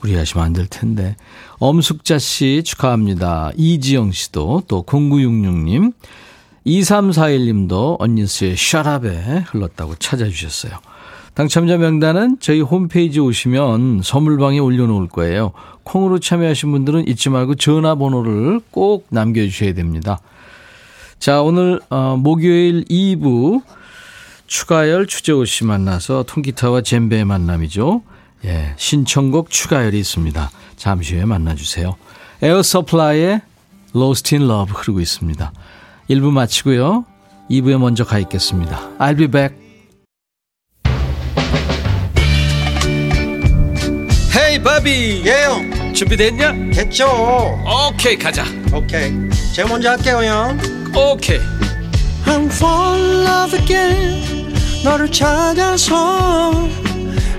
[0.00, 1.16] 무리하시면 안 될 텐데.
[1.58, 3.50] 엄숙자 씨 축하합니다.
[3.56, 5.92] 이지영 씨도 또 0966님
[6.66, 10.72] 2341님도 언니스의 샤랍에 흘렀다고 찾아주셨어요.
[11.34, 15.52] 당첨자 명단은 저희 홈페이지 오시면 선물방에 올려놓을 거예요.
[15.84, 20.18] 콩으로 참여하신 분들은 잊지 말고 전화번호를 꼭 남겨주셔야 됩니다.
[21.18, 23.62] 자, 오늘 어, 목요일 2부
[24.46, 28.02] 추가열 추재호 씨 만나서 통기타와 젬베의 만남이죠.
[28.46, 30.50] 예, 신청곡 추가열이 있습니다.
[30.76, 31.96] 잠시 후에 만나주세요.
[32.42, 33.40] 에어 서플라이의
[33.94, 35.52] Lost in Love 흐르고 있습니다.
[36.10, 37.04] 1부 마치고요.
[37.50, 38.90] 2부에 먼저 가 있겠습니다.
[38.98, 39.56] I'll be back.
[44.36, 46.52] 헤이 바비 예영 준비됐냐?
[46.74, 47.06] 됐죠
[47.64, 49.12] 오케이 가자 오케이
[49.54, 50.58] 제가 먼저 할게요 형
[50.94, 51.40] 오케이
[52.26, 54.54] I'm fall in love again
[54.84, 56.68] 너를 찾아서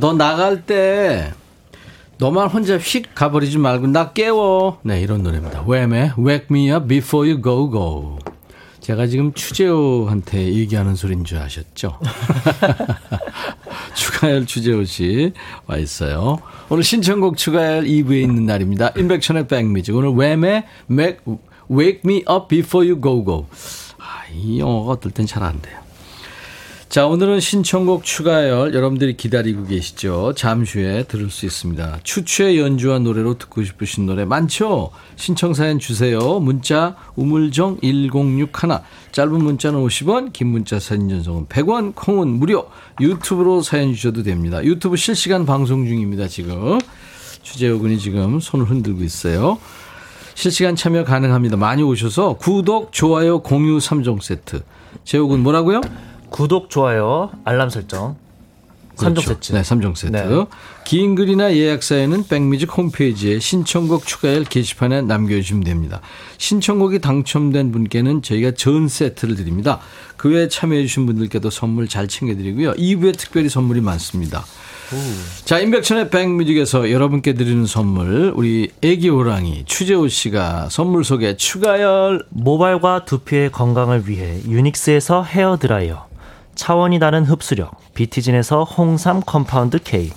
[0.00, 1.32] 너 나갈 때
[2.18, 4.78] 너만 혼자 휙 가버리지 말고 나 깨워.
[4.82, 5.62] 네, 이런 노래입니다.
[5.66, 8.18] 웸의 Wake Me Up Before You Go Go.
[8.80, 11.98] 제가 지금 추재호한테 얘기하는 소리인 줄 아셨죠?
[13.94, 15.32] 추가열 추재호 씨
[15.66, 16.38] 와 있어요.
[16.70, 18.92] 오늘 신청곡 추가열 2부에 있는 날입니다.
[18.96, 19.94] 인백션의 백뮤직.
[19.94, 21.18] 오늘 웸의 Make,
[21.70, 23.46] Wake Me Up Before You Go Go.
[23.98, 25.77] 아, 이 영어가 어떨 땐 잘 안 돼요.
[26.88, 30.32] 자, 오늘은 신청곡 추가열 여러분들이 기다리고 계시죠?
[30.34, 31.98] 잠시 후에 들을 수 있습니다.
[32.02, 34.90] 추추의 연주와 노래로 듣고 싶으신 노래 많죠?
[35.16, 36.40] 신청 사연 주세요.
[36.40, 38.48] 문자 우물정 1061
[39.12, 42.70] 짧은 문자는 50원, 긴 문자 사진 전송은 100원, 콩은 무료.
[43.02, 44.64] 유튜브로 사연 주셔도 됩니다.
[44.64, 46.78] 유튜브 실시간 방송 중입니다, 지금.
[47.42, 49.58] 추재호 군이 지금 손을 흔들고 있어요.
[50.34, 51.58] 실시간 참여 가능합니다.
[51.58, 54.62] 많이 오셔서 구독, 좋아요, 공유 3종 세트.
[55.04, 55.82] 재호 군 뭐라고요?
[56.30, 58.16] 구독, 좋아요, 알람 설정.
[58.98, 59.34] 3종 그렇죠.
[59.34, 59.52] 세트.
[59.52, 60.12] 네, 3종 세트.
[60.12, 60.44] 네.
[60.84, 66.00] 긴 글이나 예약 사연은 백뮤직 홈페이지에 신청곡 추가열 게시판에 남겨주시면 됩니다.
[66.38, 69.78] 신청곡이 당첨된 분께는 저희가 전 세트를 드립니다.
[70.16, 72.72] 그 외에 참여해주신 분들께도 선물 잘 챙겨드리고요.
[72.72, 74.44] 2부에 특별히 선물이 많습니다.
[75.44, 83.04] 자, 임백천의 백뮤직에서 여러분께 드리는 선물, 우리 애기 호랑이 추재호 씨가 선물 소개 추가열 모발과
[83.04, 86.07] 두피의 건강을 위해 유닉스에서 헤어 드라이어,
[86.58, 90.10] 차원이 다른 흡수력, 비티진에서 홍삼 compound K,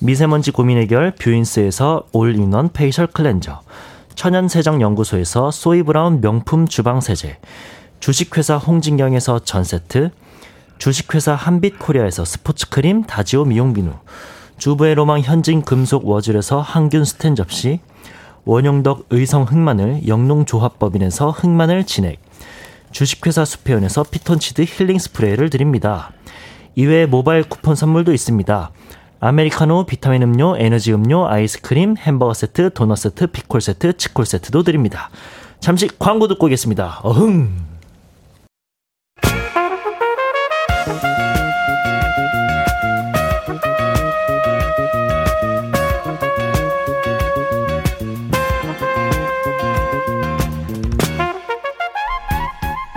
[0.00, 3.60] 미세먼지 고민 해결 뷰인스에서 all-in-one facial cleanser,
[4.16, 7.38] 천연 세정 연구소에서 소이브라운 명품 주방 세제,
[8.00, 10.10] 주식회사 홍진경에서 전 세트,
[10.78, 13.92] 주식회사 한빛코리아에서 스포츠크림 다지오 미용 비누,
[14.58, 17.78] 주부의 로망 현진 금속 워즐에서 항균 스텐 접시,
[18.44, 22.25] 원용덕 의성 흑마늘 영농조합법인에서 흑마늘 진액,
[22.96, 26.12] 주식회사 수페온에서 피톤치드 힐링 스프레이를 드립니다.
[26.76, 28.70] 이외에 모바일 쿠폰 선물도 있습니다.
[29.20, 35.10] 아메리카노, 비타민 음료, 에너지 음료, 아이스크림, 햄버거 세트, 도넛 세트, 피콜 세트, 치콜 세트도 드립니다.
[35.60, 37.00] 잠시 광고 듣고 오겠습니다.
[37.02, 37.75] 어흥!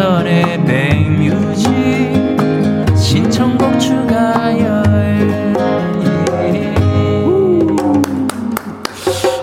[0.00, 1.68] 임백천의 백뮤직
[2.96, 4.80] 신청곡 추가열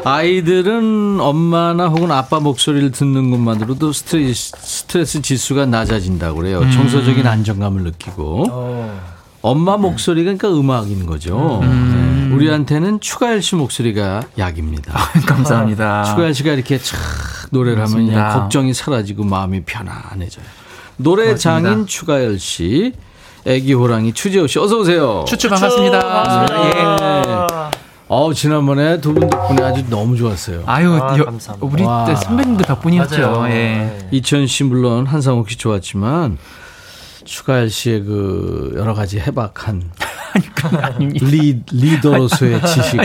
[0.04, 6.62] 아이들은 엄마나 혹은 아빠 목소리를 듣는 것만으로도 스트레스, 스트레스 지수가 낮아진다고 그래요.
[6.72, 8.90] 정서적인 안정감을 느끼고.
[9.42, 11.60] 엄마 목소리가 그러니까 음악인 거죠.
[11.62, 12.34] 네.
[12.34, 14.94] 우리한테는 추가열 씨 목소리가 약입니다.
[15.28, 16.06] 감사합니다.
[16.06, 18.34] 추가열 씨가 이렇게 촥 노래를 하면 그냥.
[18.34, 20.46] 걱정이 사라지고 마음이 편안해져요.
[20.98, 21.62] 노래 고맙습니다.
[21.62, 22.94] 장인 추가열 씨,
[23.46, 25.24] 애기 호랑이 추재호 씨 어서 오세요.
[25.28, 25.98] 추추 반갑습니다.
[26.64, 27.68] 예.
[28.10, 30.64] 어 지난번에 두 분 덕분에 아주 너무 좋았어요.
[30.66, 31.68] 아유, 아, 여- 감사합니다.
[31.74, 32.06] 우리 와.
[32.06, 33.32] 때 선배님들 덕분이었죠.
[33.32, 33.54] 맞아요.
[33.54, 34.08] 예.
[34.12, 36.38] 이천 씨 물론 한상욱 씨 좋았지만
[37.26, 39.92] 추가열 씨의 그 여러 가지 해박한
[41.00, 43.02] 리, 리더로서의 지식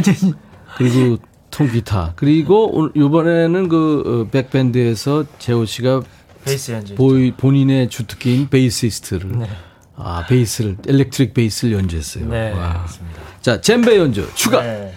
[0.78, 1.18] 그리고
[1.52, 6.02] 통기타 그리고 오늘 이번에는 그 어, 백밴드에서 재호 씨가
[6.44, 6.96] 베이스 연주.
[6.96, 9.46] 본인의 주특기인 베이시스트를
[9.94, 12.26] 아 베이스를 electric 베이스를 연주했어요.
[12.28, 12.72] 네, 와.
[12.82, 13.20] 맞습니다.
[13.40, 14.60] 자 젬베 연주 추가.
[14.62, 14.92] 네.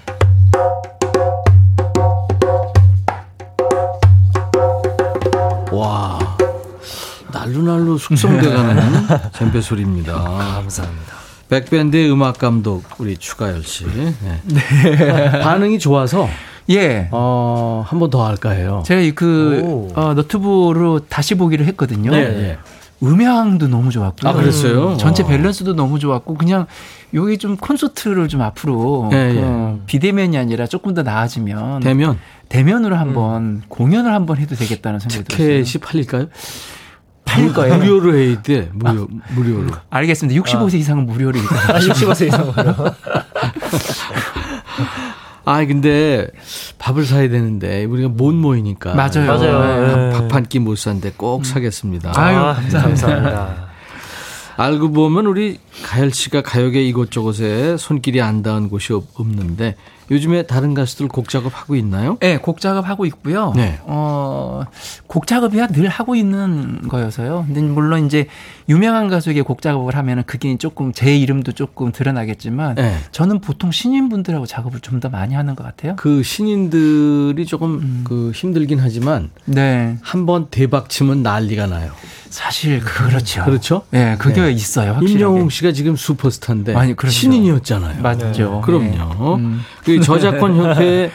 [5.72, 6.20] 와
[7.32, 10.14] 날로 날로 숙성돼가는 젬베 소리입니다.
[10.24, 11.25] 감사합니다.
[11.50, 13.86] 백밴드의 음악 감독 우리 추가열 씨.
[13.86, 15.42] 네.
[15.42, 16.28] 반응이 좋아서
[16.70, 17.08] 예.
[17.12, 18.82] 어, 한 번 더 할까 해요.
[18.86, 19.88] 제가 이그 오.
[19.96, 22.12] 어, 너튜브로 다시 보기를 했거든요.
[22.12, 22.58] 네, 네.
[23.04, 24.30] 음향도 너무 좋았고요.
[24.32, 24.98] 아, 그랬어요?
[24.98, 25.28] 전체 어.
[25.28, 26.66] 밸런스도 너무 좋았고 그냥
[27.14, 29.86] 여기 좀 콘서트를 좀 앞으로 예, 그 예.
[29.86, 32.18] 비대면이 아니라 조금 더 나아지면 되면
[32.50, 35.64] 대면으로 한번 공연을 한번 해도 되겠다는 생각이 들었어요.
[35.64, 36.28] 티켓이 팔릴까요?
[37.26, 37.78] 팔릴 거예요.
[37.78, 38.70] 무료로 해야 돼.
[38.74, 39.72] 무료, 무료로.
[39.90, 40.42] 알겠습니다.
[40.42, 41.40] 65세 이상은 무료로.
[41.40, 42.76] 아, 65세 이상으로.
[45.48, 46.28] 아, 근데
[46.80, 48.96] 밥을 사야 되는데 우리가 못 모이니까.
[48.96, 49.26] 맞아요.
[49.28, 50.12] 맞아요.
[50.14, 52.14] 밥 한 끼 못 사는데 꼭 사겠습니다.
[52.16, 52.82] 아유, 아, 감사합니다.
[53.08, 53.66] 감사합니다.
[54.58, 59.76] 알고 보면 우리 가열 씨가 가요계 이곳저곳에 손길이 안 닿은 곳이 없- 없는데
[60.10, 62.18] 요즘에 다른 가수들 곡 작업하고 있나요?
[62.20, 63.54] 네, 곡 작업하고 있고요.
[63.56, 63.80] 네.
[63.84, 64.64] 어,
[65.08, 67.46] 곡 작업이야 늘 하고 있는 거여서요.
[67.48, 68.28] 근데 물론 이제
[68.68, 72.98] 유명한 가수에게 곡 작업을 하면은 그게 조금 제 이름도 조금 드러나겠지만 네.
[73.12, 75.98] 저는 보통 신인분들하고 작업을 좀 더 많이 하는 것 같아요.
[75.98, 78.02] 그 신인들이 조금 음.
[78.08, 79.98] 그 힘들긴 하지만 네.
[80.02, 81.92] 한번 대박 치면 난리가 나요.
[82.30, 83.44] 사실 그렇죠.
[83.46, 83.84] 그렇죠?
[83.92, 84.52] 네, 그게 네.
[84.52, 84.94] 있어요.
[84.94, 85.14] 확실하게.
[85.14, 87.12] 임영웅 씨가 지금 슈퍼스타인데 아니, 그럼요.
[87.12, 88.02] 신인이었잖아요.
[88.02, 88.62] 맞죠.
[88.62, 89.38] 그럼요.
[89.38, 89.44] 네.
[89.44, 89.62] 음.
[89.84, 91.12] 그 저작권 협회에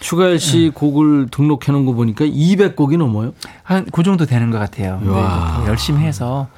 [0.00, 3.32] 추가열 씨 곡을 등록해 놓은 거 보니까 200곡이 넘어요.
[3.62, 5.00] 한 그 정도 되는 것 같아요.
[5.02, 6.48] 네, 열심히 해서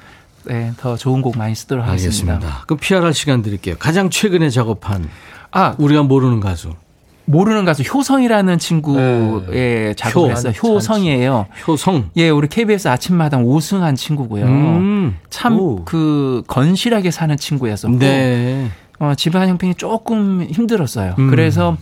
[0.45, 2.33] 네, 더 좋은 곡 많이 쓰도록 하겠습니다.
[2.33, 2.63] 알겠습니다.
[2.67, 3.75] 그럼 PR할 시간 드릴게요.
[3.79, 5.07] 가장 최근에 작업한
[5.51, 6.73] 아, 우리가 모르는 가수
[7.29, 10.31] 모르는 가수 효성이라는 친구의 작업을 효.
[10.31, 10.53] 했어요.
[10.63, 11.45] 효성이에요.
[11.67, 12.11] 효성.
[12.15, 14.45] 예, 우리 KBS 아침마당 우승한 친구고요.
[14.45, 15.17] 음.
[15.29, 15.83] 참 오.
[15.83, 18.69] 그 건실하게 사는 친구였었고 네.
[18.99, 21.15] 어, 집안 형편이 조금 힘들었어요.
[21.19, 21.29] 음.
[21.29, 21.77] 그래서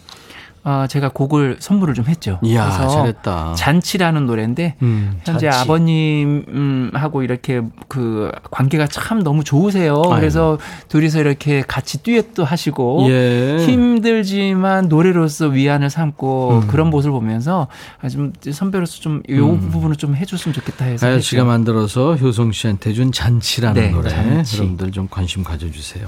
[0.68, 2.40] 어, 제가 곡을 선물을 좀 했죠.
[2.42, 3.54] 이야, 그래서 잘했다.
[3.54, 5.20] 잔치라는 노래인데 음.
[5.24, 5.60] 현재 잔치.
[5.60, 9.94] 아버님하고 이렇게 그 관계가 참 너무 좋으세요.
[9.94, 10.16] 아이고.
[10.16, 10.58] 그래서
[10.90, 13.58] 둘이서 이렇게 같이 듀엣도 하시고 예.
[13.64, 16.68] 힘들지만 노래로서 위안을 삼고 음.
[16.68, 17.68] 그런 모습을 보면서
[18.02, 19.22] 아, 좀 선배로서 좀이
[19.70, 21.22] 부분을 좀 해줬으면 좋겠다 해서 했죠.
[21.22, 24.58] 씨가 만들어서 효성 씨한테 준 잔치라는 네, 노래 잔치.
[24.58, 26.08] 여러분들 좀 관심 가져주세요.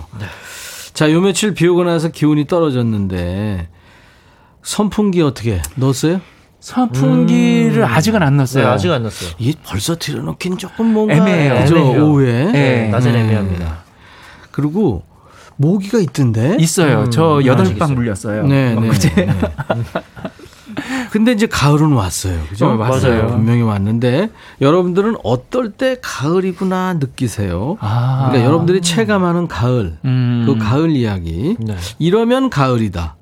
[0.97, 3.69] 자, 요 며칠 비 오고 나서 기온이 떨어졌는데
[4.63, 6.21] 선풍기 어떻게 넣었어요?
[6.59, 8.63] 선풍기를 아직은 안 넣었어요.
[8.65, 9.29] 네, 아직 안 넣었어요.
[9.37, 11.53] 이 벌써 들여놓긴 조금 뭔가 애매해요.
[11.61, 11.77] 그죠?
[11.77, 12.03] 애매해요.
[12.03, 12.89] 오후에 네.
[12.89, 13.09] 네.
[13.09, 13.83] 애매합니다.
[14.49, 15.03] 그리고
[15.57, 16.57] 모기가 있던데.
[16.59, 17.01] 있어요.
[17.01, 17.95] 음, 저 여덟 방 있어요.
[17.95, 18.47] 물렸어요.
[18.47, 18.87] 네, 어, 네.
[18.87, 19.09] 그제?
[19.13, 19.27] 네.
[21.11, 22.39] 근데 이제 가을은 왔어요.
[22.49, 22.67] 그죠?
[22.69, 23.27] 어, 맞아요.
[23.27, 24.29] 분명히 왔는데
[24.61, 27.77] 여러분들은 어떨 때 가을이구나 느끼세요.
[27.79, 28.27] 아.
[28.27, 30.43] 그러니까 여러분들이 체감하는 가을, 음.
[30.45, 31.55] 그 가을 이야기.
[31.59, 31.75] 네.
[31.99, 33.15] 이러면 가을이다.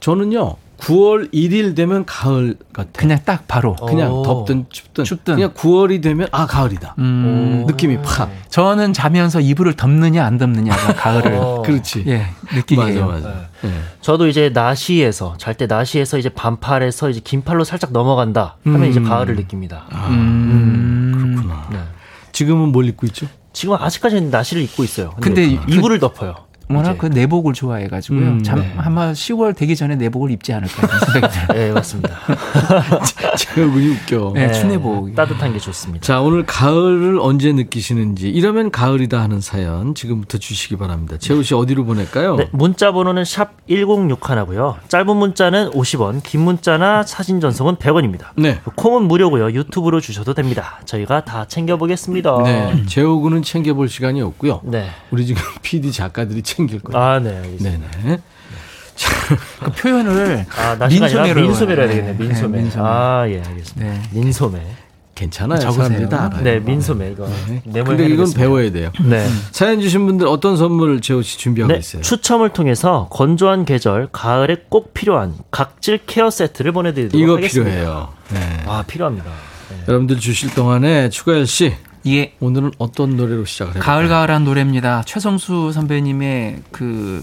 [0.00, 0.54] 저는요,
[0.88, 2.92] 9월 1일 되면 가을 같아요.
[2.96, 3.76] 그냥 딱 바로.
[3.76, 4.22] 그냥 오.
[4.22, 5.34] 덥든 춥든, 춥든.
[5.34, 6.94] 그냥 9월이 되면 아 가을이다.
[6.98, 7.64] 음.
[7.66, 8.30] 느낌이 팍.
[8.48, 11.62] 저는 자면서 이불을 덮느냐 안 덮느냐가 가을을 어.
[11.62, 12.04] 그렇지.
[12.06, 13.06] 예 느끼게 맞아 해요.
[13.06, 13.48] 맞아.
[13.64, 13.70] 예.
[14.00, 18.88] 저도 이제 나시에서 잘 때 나시에서 이제 반팔에서 이제 긴팔로 살짝 넘어간다 하면 음.
[18.88, 19.84] 이제 가을을 느낍니다.
[19.92, 21.34] 음.
[21.34, 21.68] 그렇구나.
[21.70, 21.78] 네.
[22.32, 23.26] 지금은 뭘 입고 있죠?
[23.52, 25.10] 지금 아직까지는 나시를 입고 있어요.
[25.20, 26.36] 근데 그- 이불을 덮어요.
[26.76, 26.98] 워낙.
[26.98, 28.20] 그 내복을 좋아해가지고요.
[28.20, 28.72] 음, 참 네.
[28.76, 31.48] 아마 10월 되기 전에 내복을 입지 않을까 생각이 들어요.
[31.68, 32.18] 네, 맞습니다.
[33.36, 34.32] 제목이 웃겨.
[34.34, 35.14] 네, 추내복.
[35.14, 36.04] 따뜻한 게 좋습니다.
[36.04, 41.16] 자, 오늘 가을을 언제 느끼시는지, 이러면 가을이다 하는 사연 지금부터 주시기 바랍니다.
[41.18, 42.36] 재우 씨 어디로 보낼까요?
[42.36, 44.76] 네, 문자 번호는 샵 1061고요.
[44.88, 48.26] 짧은 문자는 50원, 긴 문자나 사진 전송은 100원입니다.
[48.36, 48.60] 네.
[48.76, 49.52] 콩은 무료고요.
[49.52, 50.80] 유튜브로 주셔도 됩니다.
[50.84, 52.42] 저희가 다 챙겨보겠습니다.
[52.44, 52.82] 네.
[52.86, 54.60] 재우 군은 챙겨볼 시간이 없고요.
[54.64, 54.88] 네.
[55.10, 57.02] 우리 지금 PD 작가들이 챙길 거예요.
[57.02, 57.90] 아, 네, 알겠습니다.
[58.02, 58.18] 네네.
[59.60, 62.18] 그 표현을 아, 민소매로 민소매로 해야 네, 되겠네.
[62.18, 62.56] 민소매.
[62.56, 62.84] 네, 민소매.
[62.88, 63.92] 아, 예, 알겠습니다.
[63.92, 64.02] 네.
[64.12, 64.60] 민소매.
[65.14, 65.58] 괜찮아요.
[65.58, 66.08] 적으세요.
[66.42, 67.28] 네, 민소매 이거.
[67.48, 67.60] 네.
[67.64, 68.32] 근데 이건.
[68.32, 68.92] 배워야 돼요.
[69.04, 69.26] 네.
[69.50, 72.02] 사연 주신 분들 어떤 선물 재호 씨 준비하고 네, 있어요?
[72.02, 77.68] 추첨을 통해서 건조한 계절 가을에 꼭 필요한 각질 케어 세트를 보내드리도록 이거 하겠습니다.
[77.70, 78.08] 필요해요.
[78.32, 78.62] 네.
[78.66, 79.26] 아 필요합니다.
[79.70, 79.76] 네.
[79.88, 83.82] 여러분들 주실 동안에 추가열 씨 이게 오늘은 어떤 노래로 시작을 해요?
[83.82, 85.02] 가을 가을한 노래입니다.
[85.06, 87.22] 최성수 선배님의 그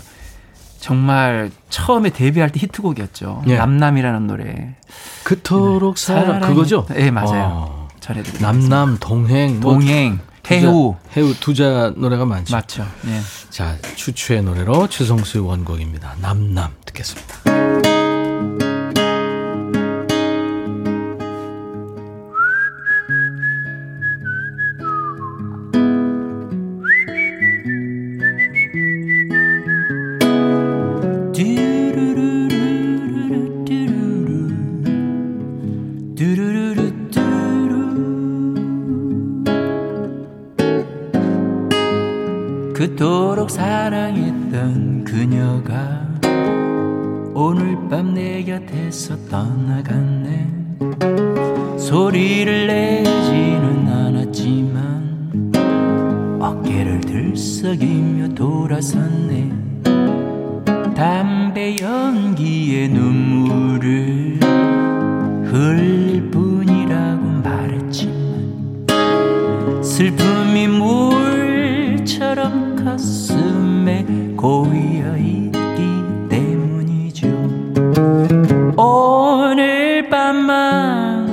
[0.79, 3.43] 정말 처음에 데뷔할 때 히트곡이었죠.
[3.47, 3.57] 예.
[3.57, 4.75] 남남이라는 노래
[5.23, 6.85] 그토록 사랑 사랑이- 그거죠?
[6.89, 7.43] 네, 맞아요.
[7.51, 7.87] 어.
[7.99, 8.51] 전해드립니다.
[8.51, 10.19] 남남 동행 뭐 동행
[10.51, 12.55] 해우 해우 두자 노래가 많죠.
[12.55, 12.85] 맞죠.
[13.01, 13.19] 네.
[13.49, 16.15] 자 추추의 노래로 최성수의 원곡입니다.
[16.21, 18.04] 남남 듣겠습니다.
[42.95, 46.07] 그토록 사랑했던 그녀가
[47.33, 50.47] 오늘 밤 내 곁에서 떠나갔네.
[51.77, 55.51] 소리를 내지는 않았지만
[56.39, 59.51] 어깨를 들썩이며 돌아섰네.
[60.95, 64.39] 담배 연기에 눈물을
[65.43, 68.85] 흘릴 뿐이라고 말했지만
[69.81, 70.34] 물처럼
[73.05, 74.03] 가슴에
[74.35, 75.59] 고여 있기
[76.27, 77.27] 때문이죠.
[78.75, 81.27] 오늘 밤만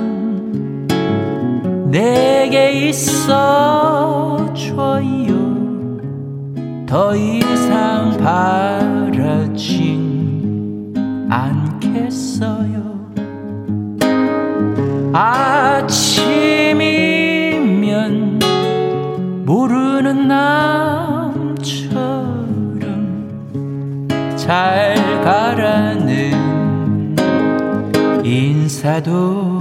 [1.89, 5.33] 내게 있어 줘요.
[6.85, 8.92] 더 이상 바
[24.43, 27.15] 잘 가라는
[28.25, 29.57] 인사도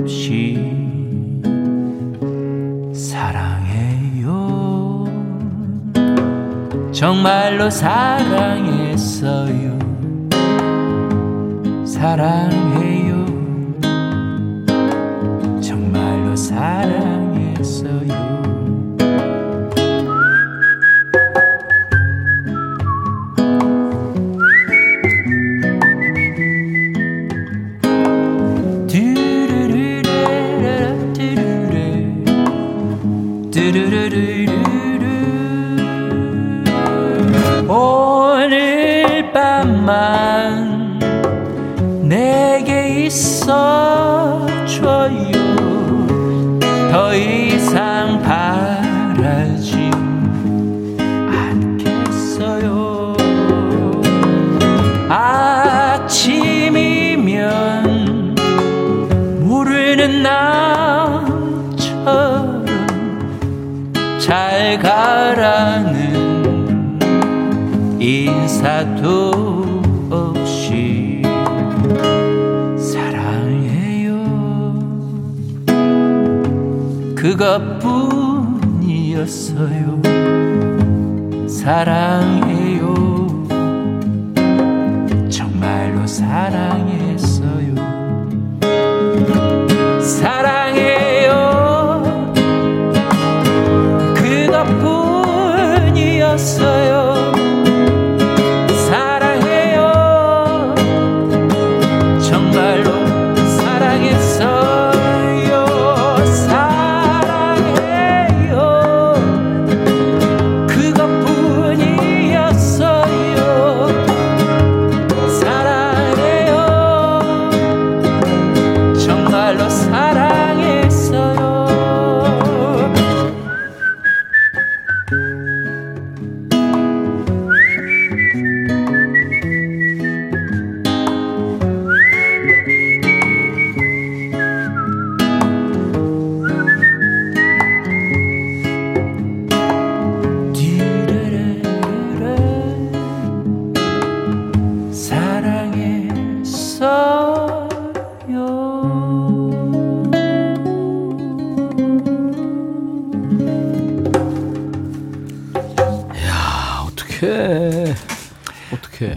[0.00, 0.58] 없이
[2.92, 4.34] 사랑해요.
[6.90, 8.98] 정말로 사랑했어요.
[11.86, 13.26] 사랑해요.
[15.62, 17.05] 정말로 사랑
[64.26, 66.00] 잘 가라는
[68.00, 69.30] 인사도
[70.10, 71.22] 없이
[72.76, 74.24] 사랑해요.
[77.14, 78.26] 그것뿐이었어요.
[81.48, 82.96] 사랑해요.
[85.30, 87.76] 정말로 사랑했어요.
[90.00, 90.95] 사랑해
[96.38, 97.05] 사랑해요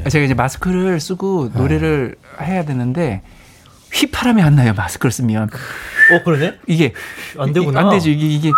[0.10, 3.22] 제가 이제 마스크를 쓰고 노래를 해야 되는데
[3.94, 4.74] 휘파람이 안 나요.
[4.76, 5.50] 마스크를 쓰면
[6.12, 6.60] 어 그러네.
[6.68, 6.94] 이게
[7.38, 7.80] 안 되구나.
[7.82, 8.12] 안 되지.
[8.12, 8.52] 이게 이게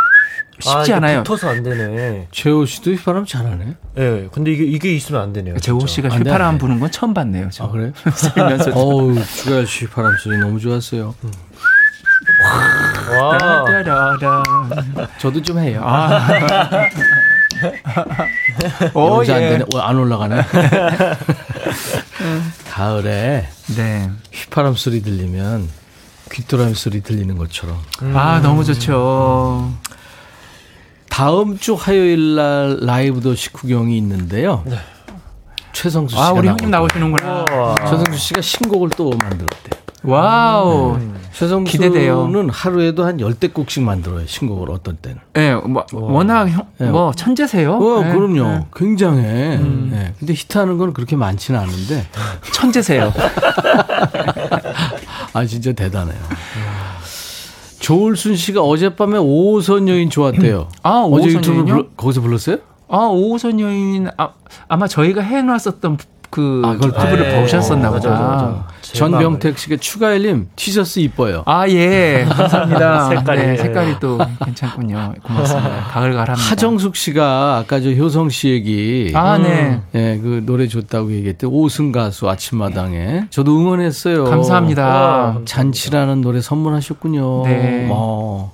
[0.59, 1.23] 쉽지 아, 이게 않아요.
[1.23, 2.27] 붙어서 안 되네.
[2.31, 3.75] 최호 씨도 휘파람 잘하네.
[3.97, 4.01] 예.
[4.01, 5.57] 네, 근데 이게 이게 있으면 안 되네요.
[5.57, 5.85] 재호.
[5.87, 6.59] 씨가 안 휘파람 안 돼.
[6.59, 7.49] 부는 건 처음 봤네요.
[7.51, 7.63] 저.
[7.65, 7.91] 아 그래?
[8.13, 11.15] 살면서 어우 주가열 씨 휘파람 소리 너무 좋았어요.
[13.19, 13.37] 와.
[13.65, 14.17] 따라라.
[15.17, 15.81] 저도 좀 해요.
[15.83, 16.27] 아.
[18.93, 19.49] 오, 여기서 안 예.
[19.49, 19.65] 되네.
[19.73, 20.41] 어, 안 올라가네.
[22.71, 24.09] 가을에 네.
[24.31, 25.67] 휘파람 소리 들리면
[26.31, 27.77] 귀뚜라미 소리 들리는 것처럼.
[28.13, 29.73] 아 너무 좋죠.
[31.09, 34.63] 다음 주 화요일 날 라이브 도시 구경이 있는데요.
[35.73, 36.71] 최성수 씨가 아 우리 형님.
[36.71, 37.45] 나오시는구나.
[37.89, 39.80] 최성수 씨가 신곡을 또 만들었대요.
[40.03, 40.97] 와우.
[41.33, 42.29] 최성수는 기대돼요.
[42.51, 44.25] 하루에도 한 열대 곡씩 만들어요.
[44.25, 45.19] 신곡을 어떤 때는.
[45.37, 46.89] 예, 뭐 워낙 형, 네.
[46.89, 47.73] 뭐 천재세요.
[47.75, 48.43] 어, 예, 그럼요.
[48.45, 48.65] 예.
[48.75, 49.59] 굉장해.
[49.93, 50.13] 예.
[50.19, 52.05] 근데 히트하는 건 그렇게 많지는 않은데,
[52.53, 53.13] 천재세요.
[55.33, 56.19] 아, 진짜 대단해요.
[57.79, 60.67] 조울순 씨가 어젯밤에 오선 여인 좋았대요.
[60.83, 61.65] 아, 어제 오호선 유튜브?
[61.65, 62.57] 불러- 거기서 불렀어요?
[62.89, 64.29] 아 오호선 여인 아,
[64.67, 65.97] 아마 저희가 해놨었던
[66.29, 67.41] 그 아, 그걸 유튜브를 네.
[67.41, 68.67] 보셨었나 어, 보다.
[68.93, 71.43] 전병택 씨가 추가일님 티셔츠 이뻐요.
[71.45, 72.25] 아, 예.
[72.29, 73.09] 감사합니다.
[73.15, 73.41] 색깔이.
[73.41, 75.13] 네, 색깔이 또 괜찮군요.
[75.23, 75.83] 고맙습니다.
[75.91, 76.33] 가을 가랍니다.
[76.49, 79.11] 하정숙 씨가 아까 저 효성 씨 얘기.
[79.15, 79.81] 아, 네.
[79.95, 81.47] 예, 그 노래 좋다고 얘기했대.
[81.47, 83.25] 오승 가수 아침마당에.
[83.29, 84.25] 저도 응원했어요.
[84.25, 85.39] 감사합니다.
[85.45, 87.43] 잔치라는 노래 선물하셨군요.
[87.45, 87.87] 네.
[87.91, 88.51] 어.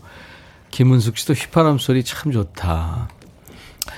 [0.71, 3.09] 김은숙 씨도 휘파람 소리 참 좋다.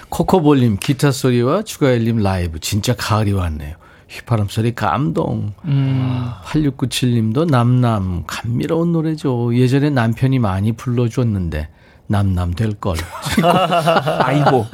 [0.09, 3.75] 코코볼님 기타 소리와 추가일님 라이브 진짜 가을이 왔네요.
[4.09, 5.53] 휘파람 소리 감동.
[5.65, 9.55] 음, 8697님도 남남 감미로운 노래죠.
[9.55, 11.69] 예전에 남편이 많이 불러줬는데
[12.07, 12.97] 남남 될 걸.
[14.19, 14.65] 아이고.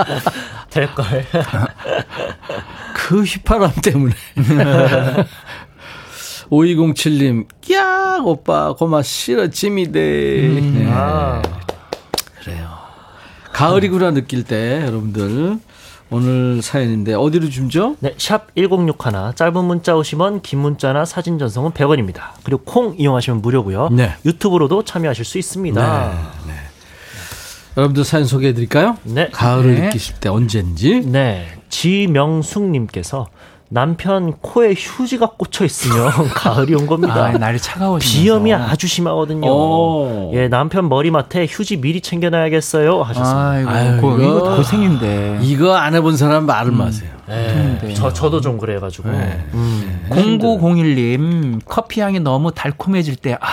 [0.69, 1.05] 될 걸.
[2.95, 4.13] 그 휘파람 때문에.
[6.49, 10.47] 5207님, 야 오빠, 고마 싫어, 찜이 돼.
[10.47, 10.87] 네.
[10.91, 11.41] 아.
[12.39, 12.69] 그래요.
[13.51, 15.57] 가을이구나 느낄 때, 여러분들.
[16.11, 17.95] 오늘 사연인데, 어디로 줌죠?
[17.99, 22.33] 네, 샵 1061, 짧은 문자 50원, 긴 문자나 사진 전송은 100원입니다.
[22.43, 23.89] 그리고 콩 이용하시면 무료고요.
[23.89, 24.13] 네.
[24.25, 26.35] 유튜브로도 참여하실 수 있습니다.
[27.77, 28.97] 여러분들 사연 소개해 드릴까요?
[29.03, 29.29] 네.
[29.31, 29.81] 가을을 네.
[29.85, 31.01] 느끼실 때 언젠지.
[31.01, 31.47] 네.
[31.69, 33.27] 지명숙 님께서
[33.69, 37.15] 남편 코에 휴지가 꽂혀 있으면 가을이 온 겁니다.
[37.25, 38.19] 아, 날이 차가워지면서.
[38.21, 39.47] 비염이 아주 심하거든요.
[39.49, 40.31] 오.
[40.35, 43.01] 예, 남편 머리맡에 휴지 미리 챙겨놔야겠어요.
[43.01, 43.49] 하셨습니다.
[43.49, 45.39] 아이고, 아유, 고, 이거- 이거 고생인데.
[45.41, 47.09] 이거 안 해본 사람 말을 마세요.
[47.29, 49.09] 예, 저, 저도 좀 그래가지고.
[49.09, 49.43] 네.
[49.55, 50.07] 음.
[50.11, 53.47] 0901님, 커피 향이 너무 달콤해질 때, 아,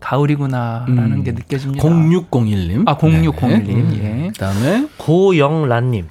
[0.00, 1.22] 가을이구나라는 음.
[1.24, 1.82] 게 느껴집니다.
[1.88, 2.88] 0601님.
[2.88, 4.24] 아, 0601님, 네.
[4.24, 4.28] 예.
[4.32, 6.08] 그 다음에 고영란님.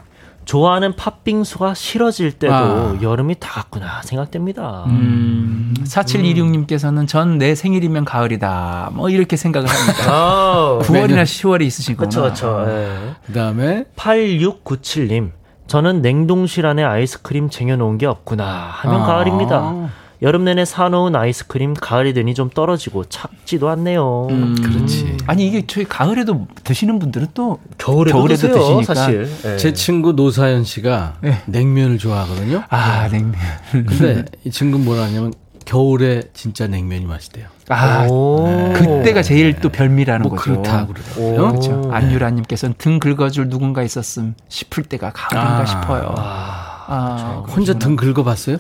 [0.48, 2.98] 좋아하는 팥빙수가 싫어질 때도 아.
[3.02, 4.86] 여름이 다 갔구나 생각됩니다.
[4.88, 8.92] 음, 4726님께서는 전 내 생일이면 가을이다.
[8.94, 10.04] 뭐 이렇게 생각을 합니다.
[10.08, 12.08] 아, 9월이나 10월에 있으시구나.
[12.08, 12.66] 그쵸, 그쵸.
[12.68, 12.98] 예.
[13.26, 15.32] 그 다음에 8697님.
[15.68, 19.06] 저는 냉동실 안에 아이스크림 쟁여놓은 게 없구나 하면 아.
[19.06, 19.90] 가을입니다.
[20.22, 24.28] 여름 내내 사놓은 아이스크림 가을이 되니 좀 떨어지고 찹지도 않네요.
[24.32, 25.18] 음, 그렇지.
[25.28, 28.96] 아니 이게 저희 가을에도 드시는 분들은 또 겨울에도, 겨울에도 드세요, 드시니까.
[28.96, 29.30] 사실.
[29.46, 29.58] 예.
[29.58, 31.42] 제 친구 노사연 씨가 네.
[31.46, 32.64] 냉면을 좋아하거든요.
[32.70, 33.36] 아, 냉면.
[33.72, 35.34] 근데 이 친구 뭐라 하냐면
[35.66, 37.48] 겨울에 진짜 냉면이 맛있대요.
[37.70, 38.72] 아, 오.
[38.74, 40.62] 그때가 제일 또 별미라는 뭐 거죠.
[40.62, 40.88] 그렇다.
[41.16, 41.90] 그렇죠.
[41.92, 45.66] 안유라님께서는 등 긁어줄 누군가 있었음 싶을 때가 가을인가 아.
[45.66, 46.16] 싶어요.
[46.18, 48.58] 아, 혼자 등 긁어봤어요?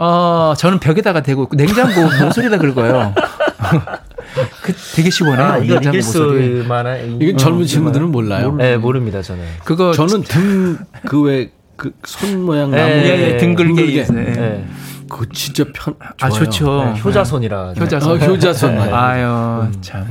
[0.00, 3.14] 어, 저는 벽에다가 대고 있고 냉장고 모서리에다 긁어요.
[4.62, 5.46] 그 되게 시원해요.
[5.46, 6.62] 아, 이거 냉장고 이길 모서리.
[6.62, 7.18] 수만한.
[7.20, 8.54] 이건 젊은 친구들은 몰라요.
[8.56, 9.44] 네, 모릅니다, 저는.
[9.64, 14.00] 그거 저는 등 그 왜 그 손 모양 나무 예, 예, 예, 등 긁게 긁게.
[14.02, 14.18] 있어요.
[14.20, 14.64] 예.
[15.10, 15.16] 네.
[15.16, 16.44] 그거 진짜 편 아, 좋아요.
[16.44, 16.84] 좋죠.
[16.84, 17.72] 네, 효자손이라.
[17.74, 18.10] 효자손.
[18.12, 18.78] 어, 효자손.
[18.78, 20.06] 아유, 참.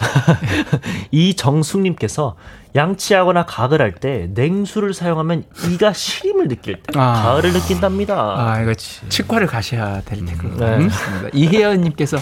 [1.10, 2.36] 이정숙님께서
[2.74, 7.22] 양치하거나 가글 할때 냉수를 사용하면 이가 시림을 느낄 때 아.
[7.24, 8.14] 가을을 느낀답니다.
[8.16, 10.56] 아, 이거 치- 치과를 가셔야 될 테고.
[10.56, 10.76] 네.
[10.76, 10.90] 음?
[11.32, 12.18] 이혜연님께서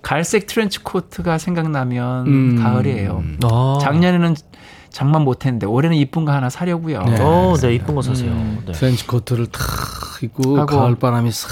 [0.00, 2.62] 갈색 트렌치 코트가 생각나면 음.
[2.62, 3.22] 가을이에요.
[3.44, 3.78] 아.
[3.82, 4.34] 작년에는
[4.92, 7.02] 장만 못했는데 올해는 이쁜 거 하나 사려고요.
[7.04, 7.16] 네.
[7.20, 8.30] 어, 네, 이쁜 거 사세요.
[8.66, 8.72] 네.
[8.72, 9.62] 트렌치 코트를 탁
[10.22, 10.66] 입고.
[10.66, 11.48] 가을 바람이 싹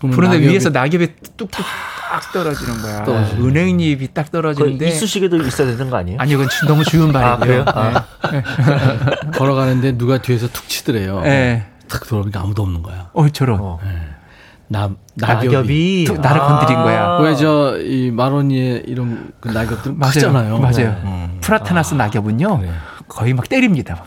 [0.00, 3.04] 부는 그런데 낙엽이 위에서 낙엽이 뚝뚝 딱 떨어지는 거야.
[3.04, 3.42] 떨어지죠.
[3.44, 6.18] 은행잎이 딱그 떨어지는데 이쑤시개도 있어야 되는 거 아니에요?
[6.20, 7.64] 아니 이건 주- 너무 주운 아, 발이고요.
[7.64, 7.64] 그래요?
[7.74, 8.04] 아.
[9.36, 11.20] 걸어가는데 누가 뒤에서 툭 치더래요.
[11.22, 11.28] 네.
[11.28, 11.66] 네.
[11.88, 13.10] 탁 돌아보니까 아무도 없는 거야.
[13.12, 13.58] 어, 저런.
[13.60, 13.78] 어.
[14.70, 15.46] 나 낙엽이.
[15.48, 17.18] 낙엽이 툭 나를 건드린 거야.
[17.20, 20.12] 왜 저 이 마로니에 이런 그 낙엽들 맞아요.
[20.12, 20.58] 크잖아요.
[20.58, 21.00] 맞아요.
[21.04, 21.37] 음.
[21.48, 22.58] 프라타나스 낙엽은요.
[22.58, 22.70] 그래.
[23.08, 24.04] 거의 막 때립니다.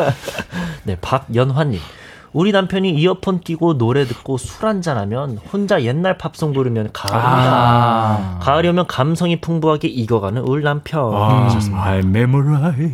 [0.84, 1.80] 네, 박연화님.
[2.32, 7.52] 우리 남편이 이어폰 끼고 노래 듣고 술 한잔 하면 혼자 옛날 팝송 부르면 가을입니다.
[7.52, 8.38] 아.
[8.40, 11.10] 가을이 오면 감성이 풍부하게 익어가는 우리 남편.
[11.14, 11.48] 아.
[11.72, 12.90] I memorize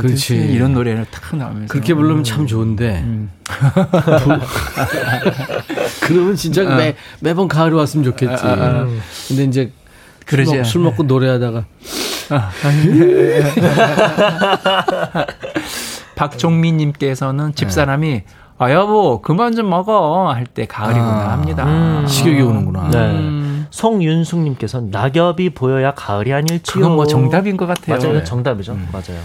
[0.00, 0.36] 그렇지.
[0.36, 3.00] 이런 노래를 탁 나오면서 그렇게 부르면 참 좋은데.
[3.04, 3.30] 음.
[6.02, 8.44] 그러면 진짜 매, 매번 가을이 왔으면 좋겠지.
[8.44, 8.86] 아, 아, 아.
[9.28, 9.72] 근데 이제 술,
[10.28, 10.56] 그러지.
[10.58, 11.64] 먹, 술 먹고 노래하다가
[16.16, 18.22] 박종민님께서는 집사람이
[18.58, 21.32] 아 여보 그만 좀 먹어 할 때 가을이구나 아.
[21.32, 21.64] 합니다.
[21.64, 22.04] 음.
[22.06, 22.88] 식욕이 오는구나.
[22.90, 22.98] 네.
[22.98, 23.66] 음.
[23.70, 26.82] 송윤숙님께서 낙엽이 보여야 가을이 아닐지요.
[26.82, 27.98] 그건 뭐 정답인 것 같아요.
[27.98, 28.18] 맞아요.
[28.18, 28.24] 네.
[28.24, 28.74] 정답이죠.
[28.92, 29.20] 맞아요.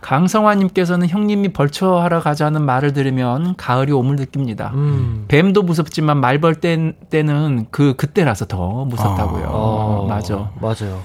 [0.00, 4.70] 강성화님께서는 형님이 벌초하러 가자는 말을 들으면 가을이 오물 느낍니다.
[4.74, 5.24] 음.
[5.28, 9.46] 뱀도 무섭지만 말벌 때, 때는 그 그때라서 더 무섭다고요.
[9.50, 10.50] 어, 맞아.
[10.60, 11.02] 맞아요.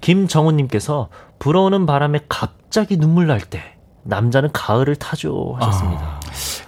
[0.00, 3.62] 김정우님께서 불어오는 바람에 갑자기 눈물 날 때
[4.02, 6.20] 남자는 가을을 타죠 하셨습니다.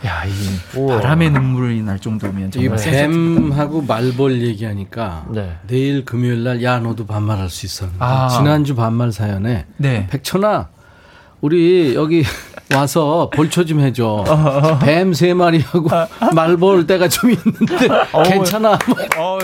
[0.04, 0.86] 야, 이.
[0.86, 5.56] 바람에 눈물이 날 정도면 이 뱀하고 말벌 얘기하니까 네.
[5.66, 8.28] 내일 금요일 날 야 너도 반말할 수 있었는데 아.
[8.28, 10.06] 지난주 반말 사연에 네.
[10.10, 10.68] 백천아
[11.42, 12.24] 우리 여기
[12.74, 14.24] 와서 벌초 좀 해줘
[14.80, 15.90] 뱀 세 마리하고
[16.34, 17.88] 말벌 때가 좀 있는데
[18.24, 18.78] 괜찮아
[19.18, 19.38] 어,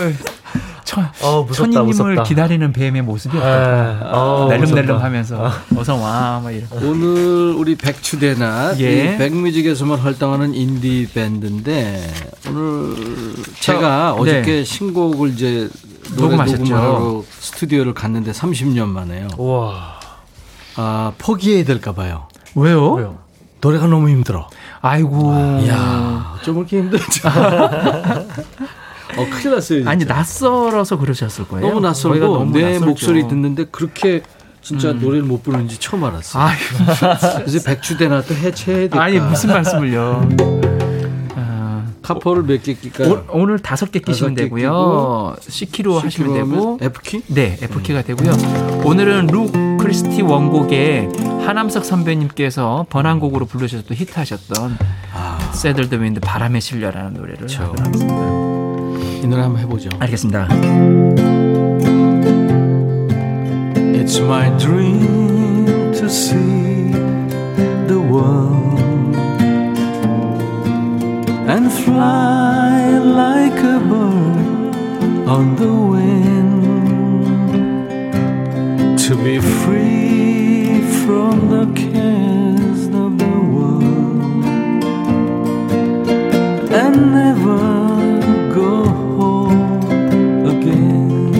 [0.85, 2.23] 천, 어, 무섭다, 천이님을 무섭다.
[2.23, 3.47] 기다리는 뱀의 모습이었다.
[3.47, 5.03] 에, 어, 낼름낼름 무섭다.
[5.05, 6.67] 하면서 어서 와, 막 이런.
[6.81, 9.13] 오늘 우리 백추대나 예.
[9.13, 12.11] 이 백뮤직에서만 활동하는 인디 밴드인데
[12.47, 12.95] 오늘
[13.59, 14.21] 제가 네.
[14.21, 15.69] 어저께 신곡을 이제
[16.15, 16.63] 노래 녹음하셨죠.
[16.63, 19.27] 녹음하러 스튜디오를 갔는데 30년 만에요.
[19.37, 19.98] 우와.
[20.81, 22.29] 아 포기해야 될까 봐요.
[22.55, 22.93] 왜요?
[22.93, 23.17] 왜요?
[23.59, 24.47] 노래가 너무 힘들어.
[24.79, 25.33] 아이고.
[25.61, 27.21] 이야, 좀 이렇게 힘들지.
[27.27, 29.79] 어, 큰일 났어요.
[29.79, 29.89] 진짜.
[29.91, 31.67] 아니 낯설어서 그러셨을 거예요.
[31.67, 32.85] 너무 낯설고 너무 내 낯설죠.
[32.85, 34.21] 목소리 듣는데 그렇게
[34.61, 36.43] 진짜 노래를 못 부르는지 처음 알았어요.
[36.43, 36.57] 아유,
[37.45, 39.03] 그래서 백주대나 또 해체해야 될까.
[39.03, 40.29] 아니 무슨 말씀을요?
[41.35, 43.11] 아, 카포를 몇개 낄까요?
[43.11, 45.35] 오, 오늘 다섯 개 끼시면 되고요.
[45.41, 46.77] C키로 하시면 되고.
[46.81, 47.23] F키?
[47.27, 48.31] 네, F키가 되고요.
[48.85, 51.09] 오늘은 루 크리스티 원곡의
[51.45, 54.77] 하남석 선배님께서 번안곡으로 부르셔서 또 히트하셨던
[55.13, 57.89] 아, Saddle the Wind 바람에 실려라는 노래를 하겠습니다.
[59.23, 59.89] 이 노래 한번 해보죠.
[59.99, 60.47] 알겠습니다.
[63.93, 66.91] It's my dream to see
[67.87, 68.79] the world
[71.47, 74.75] and fly like a bird
[75.27, 76.28] on the wind
[79.09, 84.43] to be free from the cares of the world
[86.71, 87.57] and never
[88.53, 88.85] go
[89.17, 91.33] home again.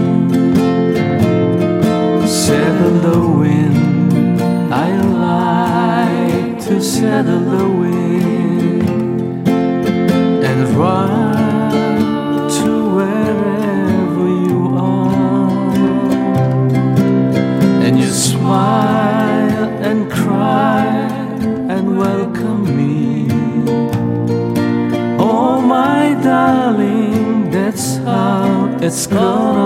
[2.28, 4.42] Settle the wind.
[4.74, 4.90] I
[5.28, 9.48] like to settle the wind
[10.44, 11.39] and ride
[18.50, 20.88] smile and cry
[21.74, 23.28] and welcome me.
[25.20, 29.59] Oh, my darling, that's how it's gonna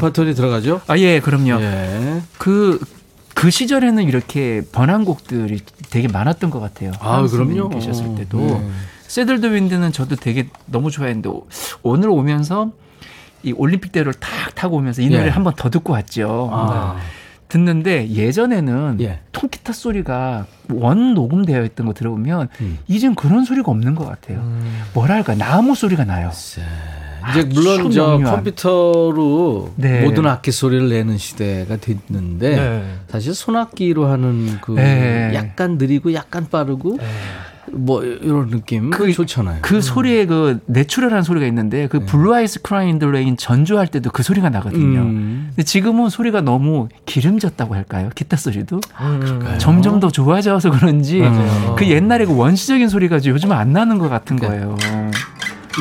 [0.00, 0.80] 레퍼토리 들어가죠?
[0.86, 1.60] 아, 예, 그럼요.
[1.62, 2.22] 예.
[2.38, 2.80] 그,
[3.34, 6.92] 그 시절에는 이렇게 번안곡들이 되게 많았던 것 같아요.
[7.00, 7.52] 아, 그럼요.
[7.52, 8.38] 님 계셨을 때도.
[8.38, 8.70] 네.
[9.06, 11.46] Saddle the Wind는 저도 되게 너무 좋아했는데 오-
[11.82, 12.70] 오늘 오면서
[13.42, 15.10] 이 올림픽대로를 탁 타고 오면서 이 예.
[15.10, 16.48] 노래를 한번 더 듣고 왔죠.
[16.52, 16.96] 아.
[17.48, 19.20] 듣는데 예전에는 예.
[19.32, 22.78] 통기타 소리가 원 녹음되어 있던 거 들어보면 음.
[22.86, 24.40] 이젠 그런 소리가 없는 것 같아요.
[24.94, 26.30] 뭐랄까 나무 소리가 나요.
[27.30, 28.36] 이제 물론 저 명료한.
[28.36, 30.02] 컴퓨터로 네.
[30.02, 32.94] 모든 악기 소리를 내는 시대가 됐는데 네.
[33.08, 35.32] 사실 손악기로 하는 그 네.
[35.34, 36.98] 약간 느리고 약간 빠르고
[37.72, 39.58] 뭐 이런 느낌 그- 좋잖아요.
[39.62, 44.10] 그 소리에 그 natural한 소리가 있는데 그 Blue Eyes Crying in the Rain 전주할 때도
[44.10, 45.00] 그 소리가 나거든요.
[45.02, 45.44] 음.
[45.50, 48.10] 근데 지금은 소리가 너무 기름졌다고 할까요?
[48.16, 49.54] 기타 소리도 음.
[49.58, 51.76] 점점 더 좋아져서 그런지 맞아요.
[51.76, 54.76] 그 옛날에 그 원시적인 소리가 요즘 안 나는 것 같은 거예요.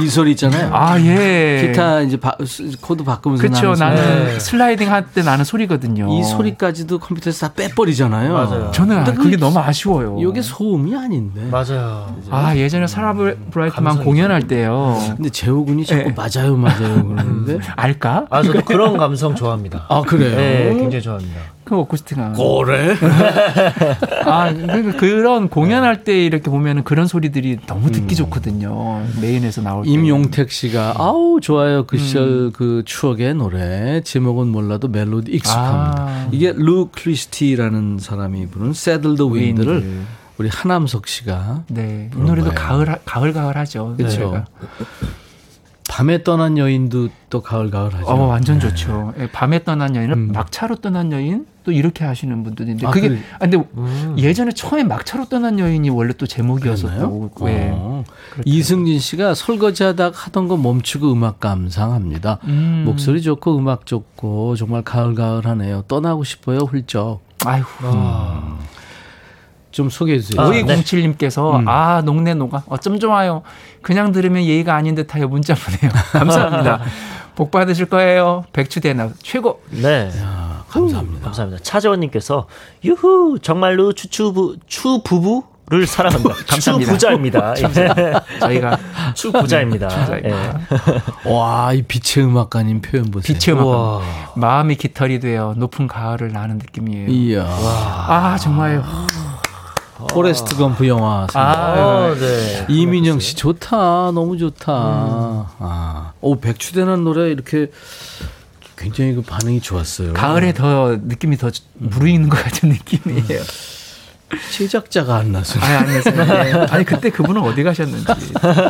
[0.01, 0.69] 이 소리 있잖아요.
[0.73, 1.65] 아 예.
[1.67, 2.35] 기타 이제 바-
[2.81, 3.73] 코드 바꾸면서 그렇죠.
[3.73, 4.09] 나는 소리.
[4.09, 4.39] 나는 네.
[4.39, 6.13] 슬라이딩 할 때 나는 소리거든요.
[6.13, 8.33] 이 소리까지도 컴퓨터에서 다 빼버리잖아요.
[8.33, 8.71] 맞아요.
[8.71, 10.17] 저는 근데 그게 그- 너무 아쉬워요.
[10.19, 11.47] 이게 소음이 아닌데.
[11.51, 12.15] 맞아요.
[12.29, 13.13] 아 예전에 사라
[13.51, 14.03] 브라이트만.
[14.03, 14.97] 공연할 때요.
[15.15, 16.15] 근데 재호군이 자꾸 네.
[16.15, 17.59] 맞아요, 맞아요 그러는데.
[17.75, 18.25] 알까?
[18.29, 19.85] 아, 저도 그런 감성 좋아합니다.
[19.89, 20.35] 아 그래요?
[20.35, 21.39] 네, 굉장히 좋아합니다.
[21.69, 22.33] 그 acoustic한.
[22.33, 22.95] 그래?
[24.25, 29.03] 아 그러니까 그런 공연할 때 이렇게 보면은 그런 소리들이 너무 듣기 좋거든요.
[29.21, 29.91] 메인에서 나올 때.
[29.91, 36.03] 임용택 씨가 아우 좋아요 그 시절 그 추억의 노래 제목은 몰라도 멜로디 익숙합니다.
[36.03, 36.27] 아.
[36.31, 40.05] 이게 루 크리스티라는 사람이 부른 Saddle the Wind를 Wind.
[40.39, 42.51] 우리 하남석 씨가 네, 이 노래도.
[42.51, 43.95] 가을 가을 가을하죠.
[43.97, 44.45] 그렇죠.
[45.89, 48.05] 밤에 떠난 여인도 또 가을 가을하죠.
[48.07, 49.13] 어 완전 좋죠.
[49.19, 50.31] 예, 밤에 떠난 여인을 음.
[50.33, 53.19] 막차로 떠난 여인 또 이렇게 하시는 분들이 있는데 아, 그게 그래.
[53.35, 54.15] 아, 근데 음.
[54.17, 57.31] 예전에 처음에 막차로 떠난 여인이 원래 또 제목이었었고?
[57.51, 57.69] 예.
[57.71, 58.03] 어.
[58.43, 62.39] 이승진 씨가 설거지하다가 하던 거 멈추고 음악 감상합니다.
[62.45, 62.83] 음.
[62.87, 65.83] 목소리 좋고 음악 좋고 정말 가을 가을하네요.
[65.87, 67.19] 떠나고 싶어요 훌쩍.
[67.45, 67.67] 아이고.
[67.83, 68.57] 아,
[69.69, 70.41] 좀 소개해 주세요.
[70.41, 70.63] 아, 네.
[70.63, 71.67] 5207님께서 음.
[71.67, 73.43] 아 녹네 녹아 어쩜 좋아요.
[73.83, 75.91] 그냥 들으면 예의가 아닌 듯하여 문자 보내요.
[76.13, 76.81] 감사합니다.
[77.35, 78.43] 복 받으실 거예요.
[78.53, 79.61] 백추대나 최고.
[79.69, 80.09] 네.
[80.21, 81.23] 아, 감사합니다.
[81.25, 81.63] 감사합니다.
[81.63, 82.47] 차재원님께서
[82.83, 86.33] 유후 정말로 추추부 추부부 를 사랑합니다.
[86.49, 86.91] 감사합니다.
[86.93, 87.53] 추부자입니다.
[87.61, 88.39] 예.
[88.39, 88.75] 저희가
[89.13, 89.87] 추 부자입니다.
[89.87, 90.59] 추부자입니다.
[91.25, 91.31] 예.
[91.31, 93.37] 와, 이 빛의 음악가님 표현 보세요.
[93.37, 94.01] 빛의 음악.
[94.35, 97.09] 마음이 깃털이 되어 높은 가을을 나는 느낌이에요.
[97.09, 97.43] 이야.
[97.45, 98.81] 아 정말
[100.09, 101.27] 포레스트 검프 영화.
[101.33, 102.65] 아, 어, 네.
[102.67, 104.11] 이민영 씨 좋다.
[104.11, 104.73] 너무 좋다.
[104.73, 106.13] 아.
[106.21, 107.69] 오, 백추대는 노래 이렇게
[108.79, 110.13] 굉장히 그 반응이 좋았어요.
[110.13, 113.43] 가을에 더 느낌이 더 무르익는 것 같은 느낌이에요.
[114.51, 115.59] 제작자가 안 나서.
[115.59, 116.15] 아니 아니었어요.
[116.15, 116.53] 네.
[116.69, 118.05] 아니 그때 그분은 어디 가셨는지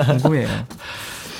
[0.07, 0.47] 궁금해요.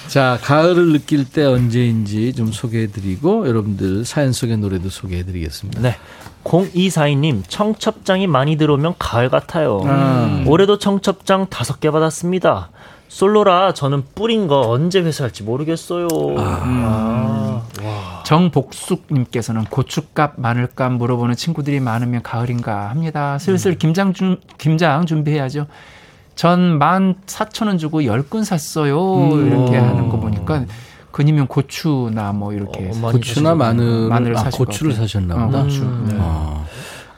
[0.08, 5.82] 자, 가을을 느낄 때 언제인지 좀 소개해드리고 여러분들 사연 속의 노래도 소개해드리겠습니다.
[5.82, 5.98] 네.
[6.44, 9.82] 0242님, 청첩장이 많이 들어오면 가을 같아요.
[9.84, 10.46] 음.
[10.48, 12.70] 올해도 청첩장 다섯 개 받았습니다.
[13.08, 16.08] 솔로라 저는 뿌린 거 언제 회수할지 모르겠어요.
[16.38, 18.19] 아, 와.
[18.30, 23.40] 정복숙님께서는 고춧값, 마늘값 물어보는 친구들이 많으면 가을인가 합니다.
[23.40, 25.66] 슬슬 김장 준 김장 준비해야죠.
[26.36, 29.34] 전만 사천 원 주고 열근 샀어요.
[29.34, 29.48] 음.
[29.48, 30.66] 이렇게 하는 거 보니까
[31.10, 34.94] 근이면 고추나 뭐 이렇게 어, 고추나 마늘, 마늘을 아, 고추를.
[34.94, 35.64] 사셨나 어, 보다.
[35.64, 35.82] 고추.
[35.82, 36.08] 음.
[36.12, 36.18] 네.
[36.20, 36.66] 어.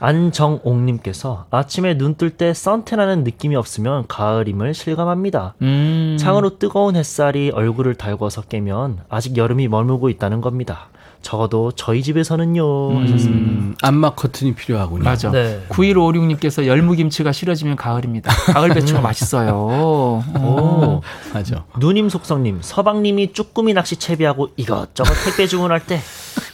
[0.00, 5.54] 안정옥님께서 아침에 눈 뜰때 선탠하는 느낌이 없으면 가을임을 실감합니다.
[5.60, 6.16] 음.
[6.18, 10.88] 창으로 뜨거운 햇살이 얼굴을 달궈서 깨면 아직 여름이 머물고 있다는 겁니다.
[11.22, 13.00] 적어도 저희 집에서는요.
[13.00, 13.30] 하셨습니다.
[13.50, 15.04] 음, 안마 커튼이 필요하군요.
[15.04, 15.30] 맞아.
[15.30, 15.64] 네.
[15.68, 18.32] 9156님께서 열무김치가 싫어지면 가을입니다.
[18.52, 19.52] 가을 배추가 맛있어요.
[19.54, 20.22] 오.
[20.38, 21.00] 오,
[21.32, 21.64] 맞아.
[21.78, 26.00] 누님 속성님, 서방님이 쭈꾸미 낚시 채비하고 이것저것 택배 주문할 때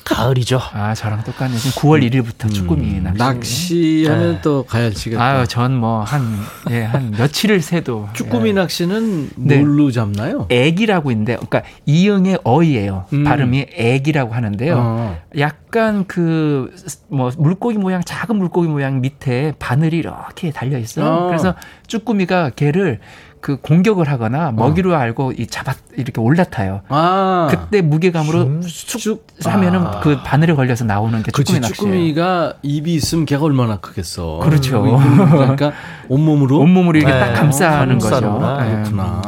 [0.08, 0.60] 가을이죠.
[0.72, 1.56] 아, 저랑 똑같네.
[1.56, 3.12] 지금 9월 1일부터 쭈꾸미 낚시.
[3.12, 4.40] 음, 낚시하면 네.
[4.42, 5.22] 또 가열치가.
[5.22, 6.22] 아유, 전 뭐 한
[6.70, 8.52] 예, 한 며칠을 새도 쭈꾸미 예.
[8.54, 9.58] 낚시는 네.
[9.58, 10.46] 뭘로 잡나요?
[10.48, 13.04] 애기라고 있는데, 그러니까 이응의 어이예요.
[13.12, 13.24] 음.
[13.24, 14.74] 발음이 애기라고 하는데요.
[14.78, 15.18] 어.
[15.38, 16.72] 약간 그
[17.10, 21.06] 뭐 물고기 모양 작은 물고기 모양 밑에 바늘이 이렇게 달려 있어요.
[21.06, 21.26] 어.
[21.26, 21.54] 그래서
[21.86, 23.00] 쭈꾸미가 걔를
[23.40, 26.82] 그 공격을 하거나 먹이로 알고 이 잡아 이렇게 올라타요.
[26.88, 30.00] 아, 그때 무게감으로 쑥 하면은 아.
[30.00, 31.74] 그 바늘에 걸려서 나오는 게 쭈꾸미 낚시예요.
[31.74, 34.38] 쭈꾸미가 입이 있으면 걔가 얼마나 크겠어.
[34.42, 34.82] 그렇죠.
[34.82, 35.72] 그러니까
[36.08, 36.58] 온몸으로.
[36.58, 37.20] 온몸을 이렇게 네.
[37.20, 38.38] 딱 감싸는 거죠.
[38.60, 38.72] 네.
[38.82, 39.22] 그렇구나.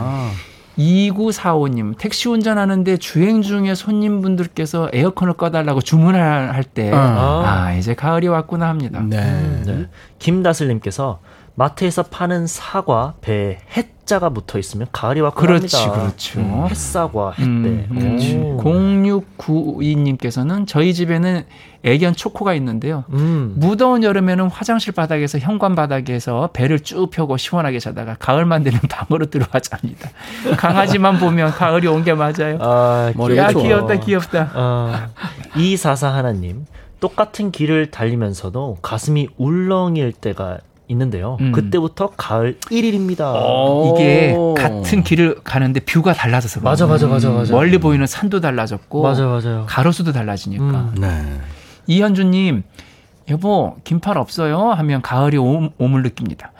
[0.79, 7.43] 2945님, 택시 운전하는데 주행 중에 손님분들께서 에어컨을 꺼달라고 주문할 때, 어.
[7.45, 9.01] 아, 이제 가을이 왔구나 합니다.
[9.05, 9.63] 네.
[9.67, 9.87] 네.
[10.19, 11.21] 김다슬님께서
[11.55, 16.01] 마트에서 파는 사과 배에 햇자가 붙어 있으면 가을이 왔구나 그렇지, 합니다.
[16.03, 16.41] 그렇죠.
[16.41, 17.43] 음, 햇사과, 햇대.
[17.45, 18.37] 음, 그렇지.
[18.39, 18.57] 오.
[18.63, 21.45] 0692님께서는 저희 집에는
[21.83, 23.05] 애견 초코가 있는데요.
[23.11, 23.55] 음.
[23.57, 29.61] 무더운 여름에는 화장실 바닥에서 현관 바닥에서 배를 쭉 펴고 시원하게 자다가 가을만 되면 방으로 들어와
[29.61, 30.11] 잡니다.
[30.57, 32.57] 강아지만 보면 가을이 온 게 맞아요.
[32.61, 33.63] 아, 머리가 야 좋아.
[33.63, 34.51] 귀엽다 귀엽다.
[34.55, 35.09] 아,
[35.57, 36.65] 244 하나님.
[37.01, 40.59] 똑같은 길을 달리면서도 가슴이 울렁일 때가
[40.91, 41.37] 있는데요.
[41.41, 41.53] 음.
[41.53, 43.21] 그때부터 가을 1일입니다.
[43.35, 43.95] 어.
[43.95, 44.55] 이게 오.
[44.55, 46.87] 같은 길을 가는데 뷰가 달라져서 맞아.
[46.87, 47.53] 맞아, 맞아, 맞아.
[47.53, 49.65] 멀리 보이는 산도 달라졌고 맞아요, 맞아요.
[49.69, 50.65] 가로수도 달라지니까.
[50.65, 50.95] 음.
[51.01, 51.09] 네.
[51.87, 52.65] 이현주님,
[53.31, 54.71] 여보 긴팔 없어요?
[54.73, 56.53] 하면 가을이 옴, 을 느낍니다.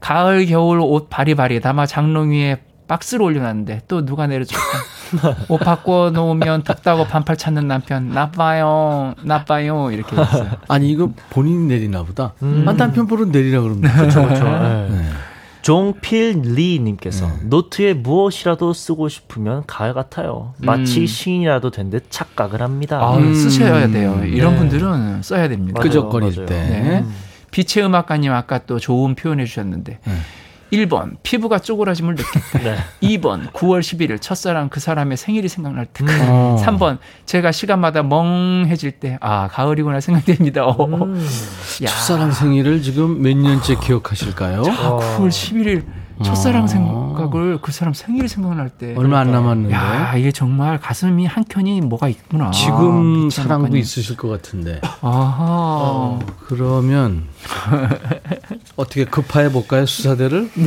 [0.00, 4.62] 가을 겨울 옷 바리바리 담아 장롱 위에 박스로 올려놨는데 또 누가 내려줄까?
[5.48, 10.50] 옷 바꿔 놓으면 덥다고 반팔 찾는 남편 나빠요 나빠요 이렇게 했어요.
[10.68, 12.32] 아니 이거 본인이 내리나 보다.
[12.42, 12.64] 음.
[12.66, 14.44] 아, 남편 보러 내리라 그러면 그렇죠, 그렇죠.
[14.44, 14.88] 네.
[14.90, 15.04] 네.
[15.62, 20.52] 종필 리님께서 노트에 무엇이라도 쓰고 싶으면 가을 같아요.
[20.58, 21.06] 마치 음.
[21.06, 22.98] 신이라도 된 듯 착각을 합니다.
[23.00, 23.34] 아, 음.
[23.34, 24.20] 쓰셔야 돼요.
[24.24, 24.58] 이런 네.
[24.58, 25.80] 분들은 써야 됩니다.
[25.80, 26.44] 끄적거릴.
[26.44, 26.54] 때.
[26.54, 26.98] 네.
[27.00, 27.14] 음.
[27.50, 30.12] 빛의 음악가님 아까 또 좋은 표현해 주셨는데 네.
[30.76, 32.58] 1번 피부가 쪼그라짐을 느낀다.
[32.62, 32.76] 네.
[33.18, 36.04] 2번 9월 11일 첫사랑 그 사람의 생일이 생각날 때.
[36.28, 36.56] 어.
[36.64, 40.64] 3번 제가 시간마다 멍해질 때 아 가을이구나 생각됩니다.
[40.66, 40.84] 어.
[41.04, 41.26] 음.
[41.82, 44.62] 야, 첫사랑 생일을 지금 몇 년째 기억하실까요?
[44.62, 45.84] 아, 9월 11일
[46.24, 46.66] 첫사랑 어.
[46.66, 48.94] 생각을 그 사람 생일이 생각날 때.
[48.96, 52.50] 얼마 안 남았는데 야 이게 정말 가슴이 한 켠이 뭐가 있구나.
[52.50, 53.80] 지금 아, 사랑도 미치겠네.
[53.80, 54.80] 있으실 것 같은데.
[55.00, 56.18] 아하.
[56.46, 57.24] 그러면
[58.76, 60.50] 어떻게 급파해 볼까요 수사대를?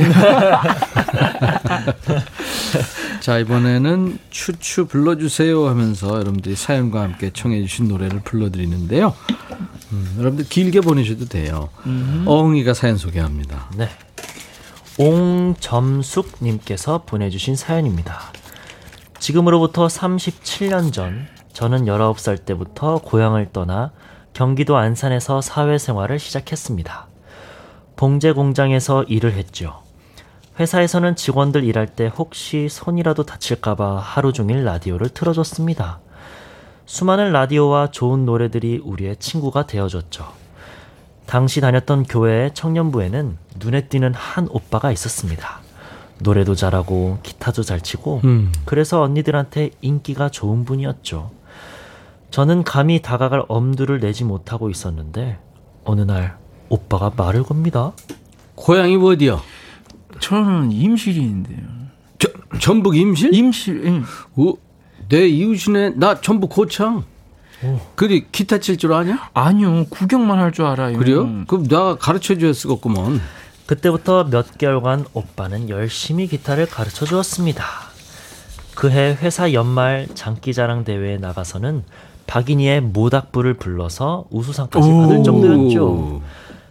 [3.20, 9.14] 자 이번에는 추추 불러주세요 하면서 여러분들이 사연과 함께 청해 주신 노래를 불러드리는데요.
[9.92, 11.68] 음, 여러분들 길게 보내셔도 돼요.
[12.26, 13.70] 어흥이가 사연 소개합니다.
[13.76, 13.88] 네.
[14.98, 18.18] 옹점숙님께서 보내주신 사연입니다.
[19.20, 23.92] 지금으로부터 37년 전, 저는 19살 때부터 고향을 떠나
[24.32, 27.06] 경기도 안산에서 사회생활을 시작했습니다.
[27.94, 29.84] 봉제 공장에서 일을 했죠.
[30.58, 36.00] 회사에서는 직원들 일할 때 혹시 손이라도 다칠까봐 하루 종일 라디오를 틀어줬습니다.
[36.86, 40.47] 수많은 라디오와 좋은 노래들이 우리의 친구가 되어줬죠.
[41.28, 45.60] 당시 다녔던 교회의 청년부에는 눈에 띄는 한 오빠가 있었습니다.
[46.20, 48.50] 노래도 잘하고 기타도 잘 치고 음.
[48.64, 51.30] 그래서 언니들한테 인기가 좋은 분이었죠.
[52.30, 55.38] 저는 감히 다가갈 엄두를 내지 못하고 있었는데
[55.84, 56.38] 어느 날
[56.70, 57.92] 오빠가 말을 겁니다.
[58.54, 59.42] 고향이 어디요?
[60.20, 61.58] 저는 임실인데요.
[62.18, 63.34] 저, 전북 임실?
[63.34, 63.84] 임실.
[63.84, 64.42] 예.
[64.42, 64.54] 어,
[65.10, 65.90] 내 이웃이네.
[65.96, 67.04] 나 전북 고창.
[67.94, 69.30] 그리 기타 칠 줄 아냐?
[69.34, 70.96] 아니요 구경만 할 줄 알아요.
[70.98, 71.44] 그래요?
[71.46, 73.20] 그럼 내가 가르쳐 쓰겠구먼.
[73.66, 77.64] 그때부터 몇 개월간 오빠는 열심히 기타를 가르쳐 주었습니다.
[78.74, 81.84] 그해 회사 연말 장기자랑 대회에 나가서는
[82.26, 86.22] 박인희의 모닥불을 불러서 우수상까지 받을 정도였죠.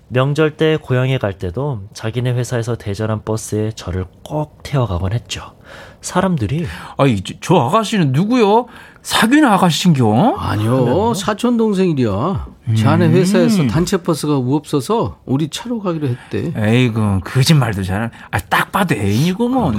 [0.09, 5.55] 명절 때 고향에 갈 때도 자기네 회사에서 대절한 버스에 저를 꼭 태워가곤 했죠.
[6.01, 6.65] 사람들이
[6.97, 8.67] 아이 저, 저 아가씨는 누구요?
[9.08, 10.36] 사귀는 아가씨인겨?
[10.38, 12.45] 아니요, 사촌 동생이랴.
[12.76, 16.51] 자네 회사에서 단체 버스가 없어서 우리 차로 가기로 했대.
[16.53, 18.12] 에이구 거짓말도 잘.
[18.32, 19.76] 아 딱 봐도 애인이구먼.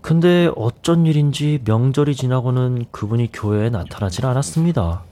[0.00, 5.02] 근데 어쩐 일인지 명절이 지나고는 그분이 교회에 나타나질 않았습니다.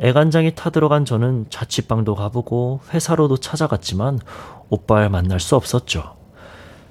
[0.00, 4.18] 애간장이 타들어간 저는 자취방도 가보고 회사로도 찾아갔지만
[4.70, 6.16] 오빠를 만날 수 없었죠.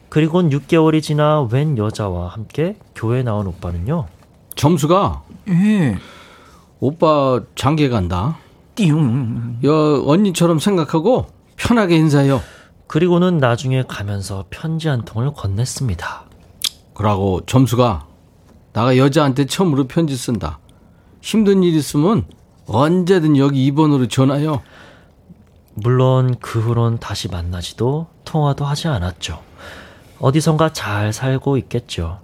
[0.08, 4.06] 그리곤 6개월이 지나 웬 여자와 함께 교회에 나온 오빠는요.
[4.56, 5.98] 점수가 예.
[6.80, 8.38] 오빠 장계 간다.
[8.76, 9.60] 띠용.
[9.64, 12.42] 여 언니처럼 생각하고 편하게 인사해요.
[12.88, 16.24] 그리고는 나중에 가면서 편지 한 통을 건넸습니다.
[16.94, 18.06] 그러고 점수가
[18.74, 20.60] 나가 여자한테 처음으로 편지 쓴다.
[21.22, 22.26] 힘든 일 있으면
[22.68, 24.62] 언제든 여기 2번으로 전화요.
[25.74, 29.42] 물론 그 후론 다시 만나지도 통화도 하지 않았죠.
[30.20, 32.22] 어디선가 잘 살고 있겠죠.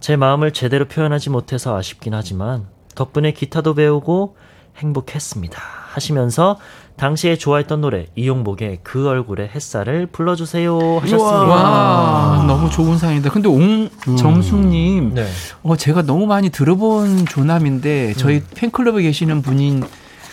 [0.00, 4.36] 제 마음을 제대로 표현하지 못해서 아쉽긴 하지만 덕분에 기타도 배우고
[4.78, 5.60] 행복했습니다.
[5.92, 6.56] 하시면서
[6.96, 11.24] 당시에 좋아했던 노래 이용복의 그 얼굴의 햇살을 불러주세요 하셨습니다.
[11.44, 13.30] 와 너무 좋은 사연이다.
[13.30, 15.26] 근데 옹정숙님, 네.
[15.62, 19.82] 어 제가 너무 많이 들어본 조남인데 저희 팬클럽에 계시는 분인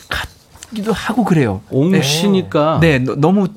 [0.09, 1.61] 같기도 하고 그래요.
[1.69, 3.47] 옹씨니까 네, 너- 너무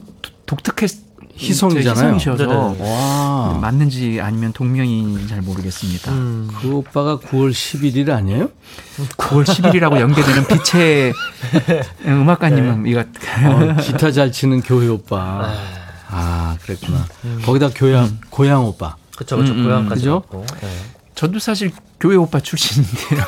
[0.46, 1.09] 독특했.
[1.41, 2.14] 희성이잖아요.
[2.16, 3.59] 희성이셔서 와.
[3.61, 6.12] 맞는지 아니면 동명이인지 잘 모르겠습니다.
[6.12, 6.49] 음.
[6.61, 8.51] 그 오빠가 9월 11일 아니에요?
[9.16, 11.12] 9월 10일이라고 연계되는 빛의
[12.07, 15.53] 음악가님은 이거 어, 기타 잘 치는 교회 오빠.
[16.09, 17.07] 아, 그랬구나.
[17.45, 18.97] 거기다 교양, 고향 오빠.
[19.32, 20.14] 음, 음, 고향까지 그죠?
[20.14, 20.47] 왔고.
[20.61, 20.68] 네.
[21.14, 23.20] 저도 사실 교회 오빠 출신인데요.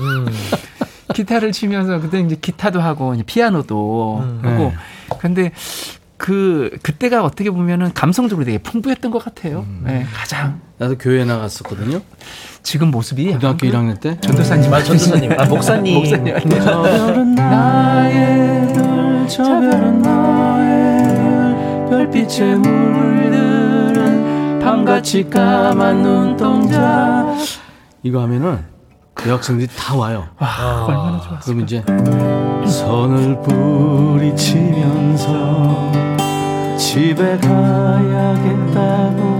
[0.00, 0.26] 음.
[1.14, 4.40] 기타를 치면서 그때 이제 기타도 하고 이제 피아노도 음.
[4.42, 4.76] 하고 네.
[5.20, 5.52] 근데
[6.18, 9.60] 그 그때가 어떻게 보면은 감성적으로 되게 풍부했던 것 같아요.
[9.60, 9.84] 음.
[9.86, 12.02] 네, 가장 나도 교회 나갔었거든요.
[12.62, 14.18] 지금 모습이 고등학교 1학년 때.
[14.20, 15.32] 전도사님 아, 전도사님.
[15.38, 15.94] 아, 목사님.
[15.94, 16.34] 목사님.
[16.60, 27.24] 저 별은 나의 별, 저 별은 나의 별빛에 물드는 밤같이 까만 눈동자.
[28.02, 28.58] 이거 하면은
[29.26, 30.28] 여학생들이 다 와요.
[30.38, 31.44] 아, 얼마나 좋았어.
[31.46, 31.82] 그럼 이제
[32.66, 33.38] 선을
[34.68, 35.92] 뿌리치면서
[36.78, 39.38] 집에 가야겠다고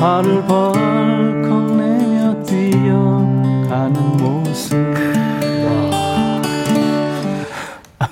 [0.00, 4.76] 발을 벌컥 내며 뛰어가는 모습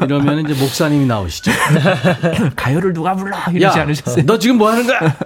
[0.01, 1.51] 이러면 이제 목사님이 나오시죠.
[2.55, 4.25] 가요를 누가 불러 야, 이러지 않으셨어요?
[4.27, 5.17] 너 지금 뭐 하는 거야?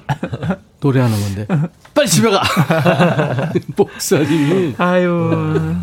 [0.80, 1.46] 노래하는 건데.
[1.94, 2.40] 빨리 집에 가.
[3.76, 4.74] 목사님이.
[4.78, 5.76] 아유,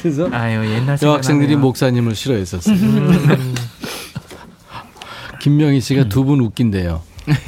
[0.00, 1.54] 그래서 아유 옛날 여학생들이.
[1.56, 2.76] 목사님을 싫어했었어요.
[5.42, 7.02] 김명희 씨가 두분 웃긴데요.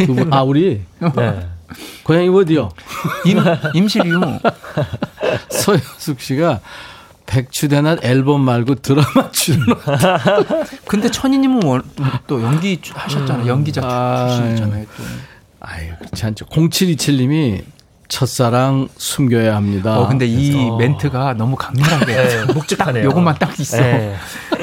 [0.05, 1.49] 두 분, 아, 우리 네.
[2.03, 2.71] 고향이 어디요?
[3.25, 3.39] 임
[3.73, 4.41] 임실이요.
[5.49, 6.59] 서현숙 씨가
[7.27, 9.65] 백추대낮 앨범 말고 드라마 출연.
[10.89, 11.83] 근데 천희님은 원-
[12.27, 13.47] 또 연기 하셨잖아요.
[13.47, 14.87] 연기자 아, 출신이잖아요.
[14.97, 15.03] 또.
[15.61, 16.47] 아유, 그렇지 않죠.
[16.47, 17.63] 0727님이
[18.09, 19.99] 첫사랑 숨겨야 합니다.
[20.01, 20.77] 어 근데 이 어.
[20.77, 23.05] 멘트가 너무 강렬하게 네, 묵직하네요.
[23.05, 23.77] 요것만 딱 있어.
[23.79, 24.17] 네.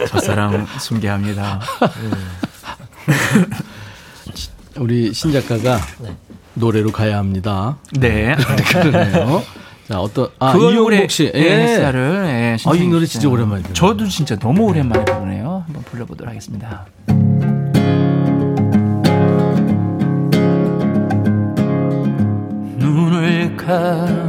[0.09, 1.61] 첫사랑 숨겨합니다.
[4.77, 5.79] 우리 신 작가가
[6.53, 7.77] 노래로 가야 합니다.
[7.99, 8.35] 네.
[8.71, 9.43] 그러네요.
[9.87, 11.31] 자, 어떤 아, 그 이용복 씨.
[11.33, 13.27] 햇살을 예, 아, 이 노래 진짜.
[13.27, 13.63] 오랜만에.
[13.73, 15.63] 저도 진짜 너무 오랜만에 부르네요.
[15.65, 16.85] 한번 불러 보도록 하겠습니다.
[22.77, 24.20] 눈을 감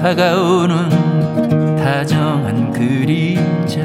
[0.00, 3.82] 다가오는 다정한 그림자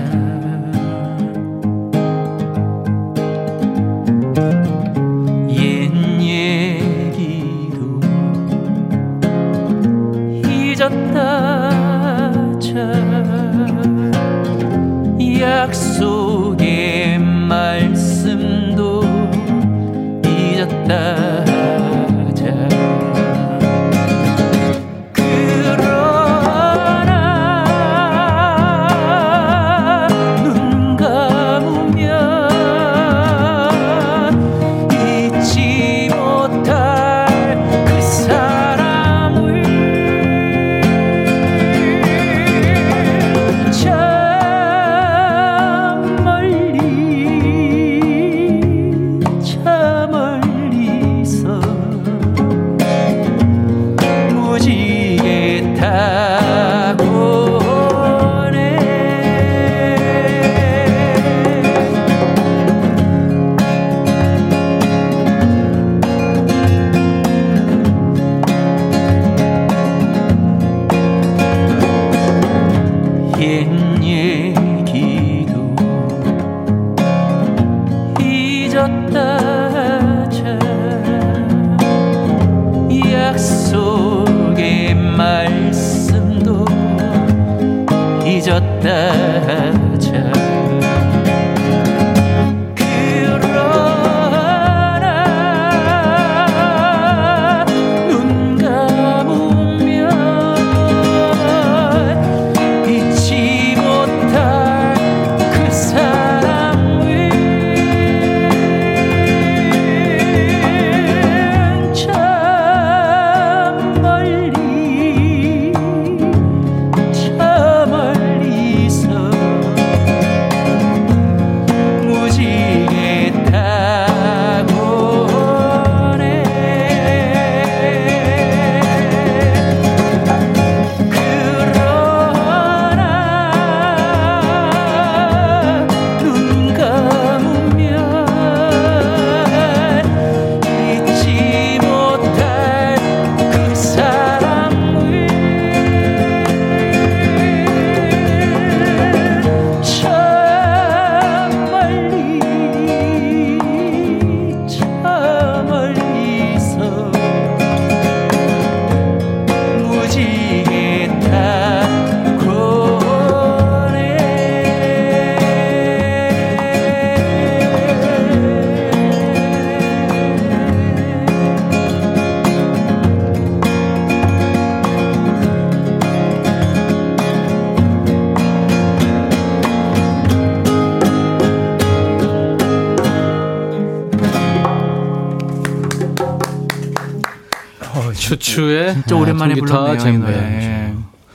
[188.96, 190.38] 진짜 오랜만에 통기타 불렀네요, 노래.
[190.38, 190.68] 연주.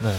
[0.02, 0.12] 네.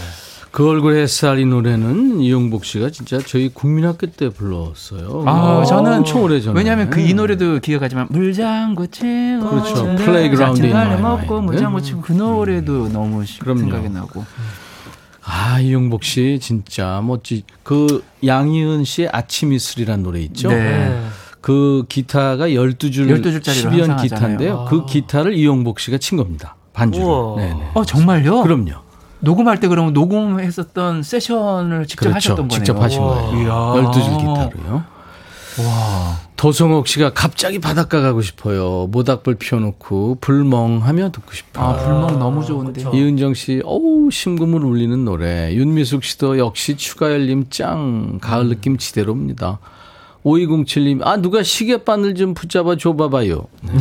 [0.52, 5.24] 그 얼굴 햇살 이 노래는 이용복 씨가 진짜 저희 국민학교 때 불렀어요.
[5.26, 6.58] 아, 저는 엄청 오래 전에.
[6.58, 9.84] 왜냐하면 그 이 노래도 기억하지만 물장구 치고 그렇죠.
[9.86, 9.96] 네.
[9.96, 11.42] Playground in My 먹고.
[11.42, 13.62] 물장구 치고 그 노래도 너무 시- 그럼요.
[13.62, 14.26] 생각이 나고
[15.24, 17.44] 아 이용복 씨 진짜 멋지.
[17.64, 20.50] 그 양희은 씨의 아침 이슬이라는 노래 있죠.
[20.50, 21.02] 네.
[21.40, 24.52] 그 기타가 12줄 12줄 짜리로 12현 항상 기타인데요.
[24.52, 24.66] 하잖아요.
[24.70, 26.56] 그 기타를 이용복 씨가 친 겁니다.
[26.82, 27.06] 반주를.
[27.38, 27.72] 네네.
[27.76, 28.42] 어 정말요?
[28.44, 28.72] 그럼요.
[29.20, 32.16] 녹음할 때 그러면 녹음했었던 세션을 직접 그렇죠.
[32.16, 32.50] 하셨던 거네요.
[32.50, 33.42] 직접 하신 거예요.
[33.44, 33.54] 이야.
[33.92, 34.84] 12줄 기타로요.
[35.60, 36.18] 와.
[36.38, 38.88] 도성옥 씨가 갑자기 바닷가 가고 싶어요.
[38.90, 41.64] 모닥불 피워놓고 불멍하며 듣고 싶어요.
[41.64, 42.84] 아 불멍 너무 좋은데.
[42.92, 45.54] 이은정 씨, 어우, 심금을 울리는 노래.
[45.54, 48.18] 윤미숙 씨도 역시 추가열님 짱.
[48.20, 49.60] 가을 느낌 지대로입니다.
[50.24, 53.46] 5207님, 아, 누가 시계바늘 좀 붙잡아 줘봐봐요.
[53.64, 53.81] 네.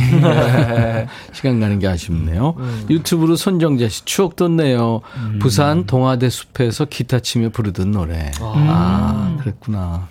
[1.33, 2.55] 시간 가는 게 아쉽네요.
[2.89, 5.01] 유튜브로 손정자 씨, 추억 돋네요.
[5.39, 8.31] 부산 동아대 숲에서 기타 치며 부르던 노래.
[8.39, 10.07] 아, 그랬구나.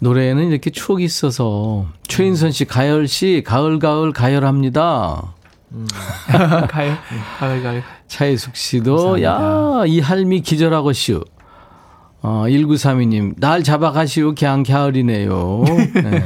[0.00, 1.86] 노래에는 이렇게 추억이 있어서.
[2.08, 5.34] 최인선 씨, 가열 씨, 가을, 가을, 가열합니다.
[6.68, 6.96] 가요.
[7.38, 7.82] 가요 가요.
[8.08, 9.28] 차혜숙 씨도 감사합니다.
[9.80, 11.22] 야 이할미 기절하고 시오.
[12.22, 15.64] 어, 1932님 날 잡아가시오 그냥 가을이네요.
[15.94, 16.24] 네.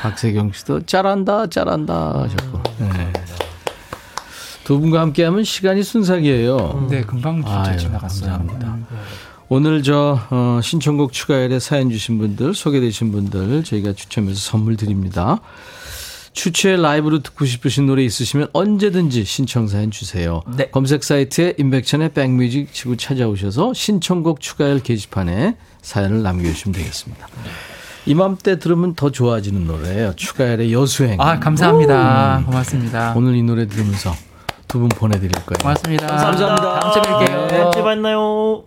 [0.00, 2.62] 박세경 씨도 잘한다 잘한다 하셨고.
[2.78, 3.12] 네.
[4.64, 6.88] 두 분과 함께하면 시간이 순삭이에요.
[6.90, 8.30] 네 금방 진짜 아유, 지나갔어요.
[8.30, 8.78] 감사합니다.
[9.48, 15.40] 오늘 저 어, 신청곡 추가열에 사연 주신 분들 소개되신 분들 저희가 추첨해서 선물 드립니다.
[16.34, 20.42] 추추의 라이브로 듣고 싶으신 노래 있으시면 언제든지 신청 사연 주세요.
[20.56, 20.70] 네.
[20.70, 27.26] 검색 사이트에 인백천의 백뮤직 치고 찾아오셔서 신청곡 추가열 게시판에 사연을 남겨주시면 되겠습니다.
[28.08, 30.14] 이맘때 들으면 더 좋아지는 노래예요.
[30.16, 31.20] 추가열의 여수행.
[31.20, 32.42] 아 감사합니다.
[32.46, 33.12] 고맙습니다.
[33.16, 34.12] 오늘 이 노래 들으면서
[34.66, 35.58] 두 분 보내드릴 거예요.
[35.62, 36.06] 고맙습니다.
[36.06, 36.80] 감사합니다.
[36.80, 37.48] 다음 주에 뵐게요.
[37.48, 38.64] 다음 주에 만나요.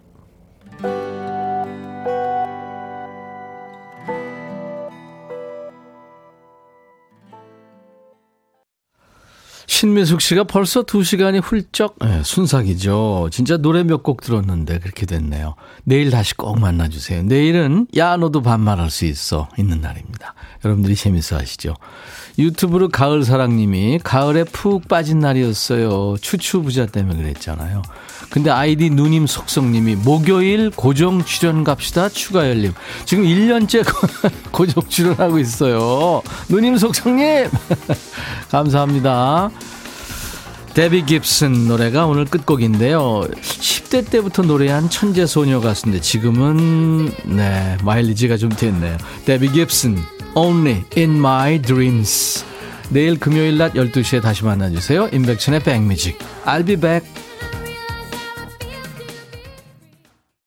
[9.85, 13.29] 신미숙 씨가 벌써 두 시간이 훌쩍 네, 순삭이죠.
[13.31, 15.55] 진짜 노래 몇 곡 들었는데 그렇게 됐네요.
[15.85, 17.23] 내일 다시 꼭 만나주세요.
[17.23, 20.35] 내일은 야 너도 반말할 수 있어 있는 날입니다.
[20.63, 21.73] 여러분들이 재밌어 하시죠.
[22.37, 26.15] 유튜브로 가을사랑님이 가을에 푹 빠진 날이었어요.
[26.21, 27.81] 추추부자 때문에 그랬잖아요.
[28.29, 32.73] 근데 아이디 누님 속성님이 목요일 고정 출연 갑시다 추가열님.
[33.05, 33.85] 지금 1년째
[34.51, 36.21] 고정 출연하고 있어요.
[36.49, 37.49] 누님 속성님
[38.49, 39.51] 감사합니다.
[40.73, 43.27] 데비 깁슨 노래가 오늘 끝곡인데요.
[43.41, 48.97] 10대 때부터 노래한 천재 소녀 가수인데 지금은 네 마일리지가 좀 됐네요.
[49.25, 49.97] 데비 깁슨
[50.35, 52.45] Only in My Dreams
[52.89, 55.09] 내일 금요일 낮 12시에 다시 만나주세요.
[55.11, 57.07] 인백천의 백뮤직 I'll be back.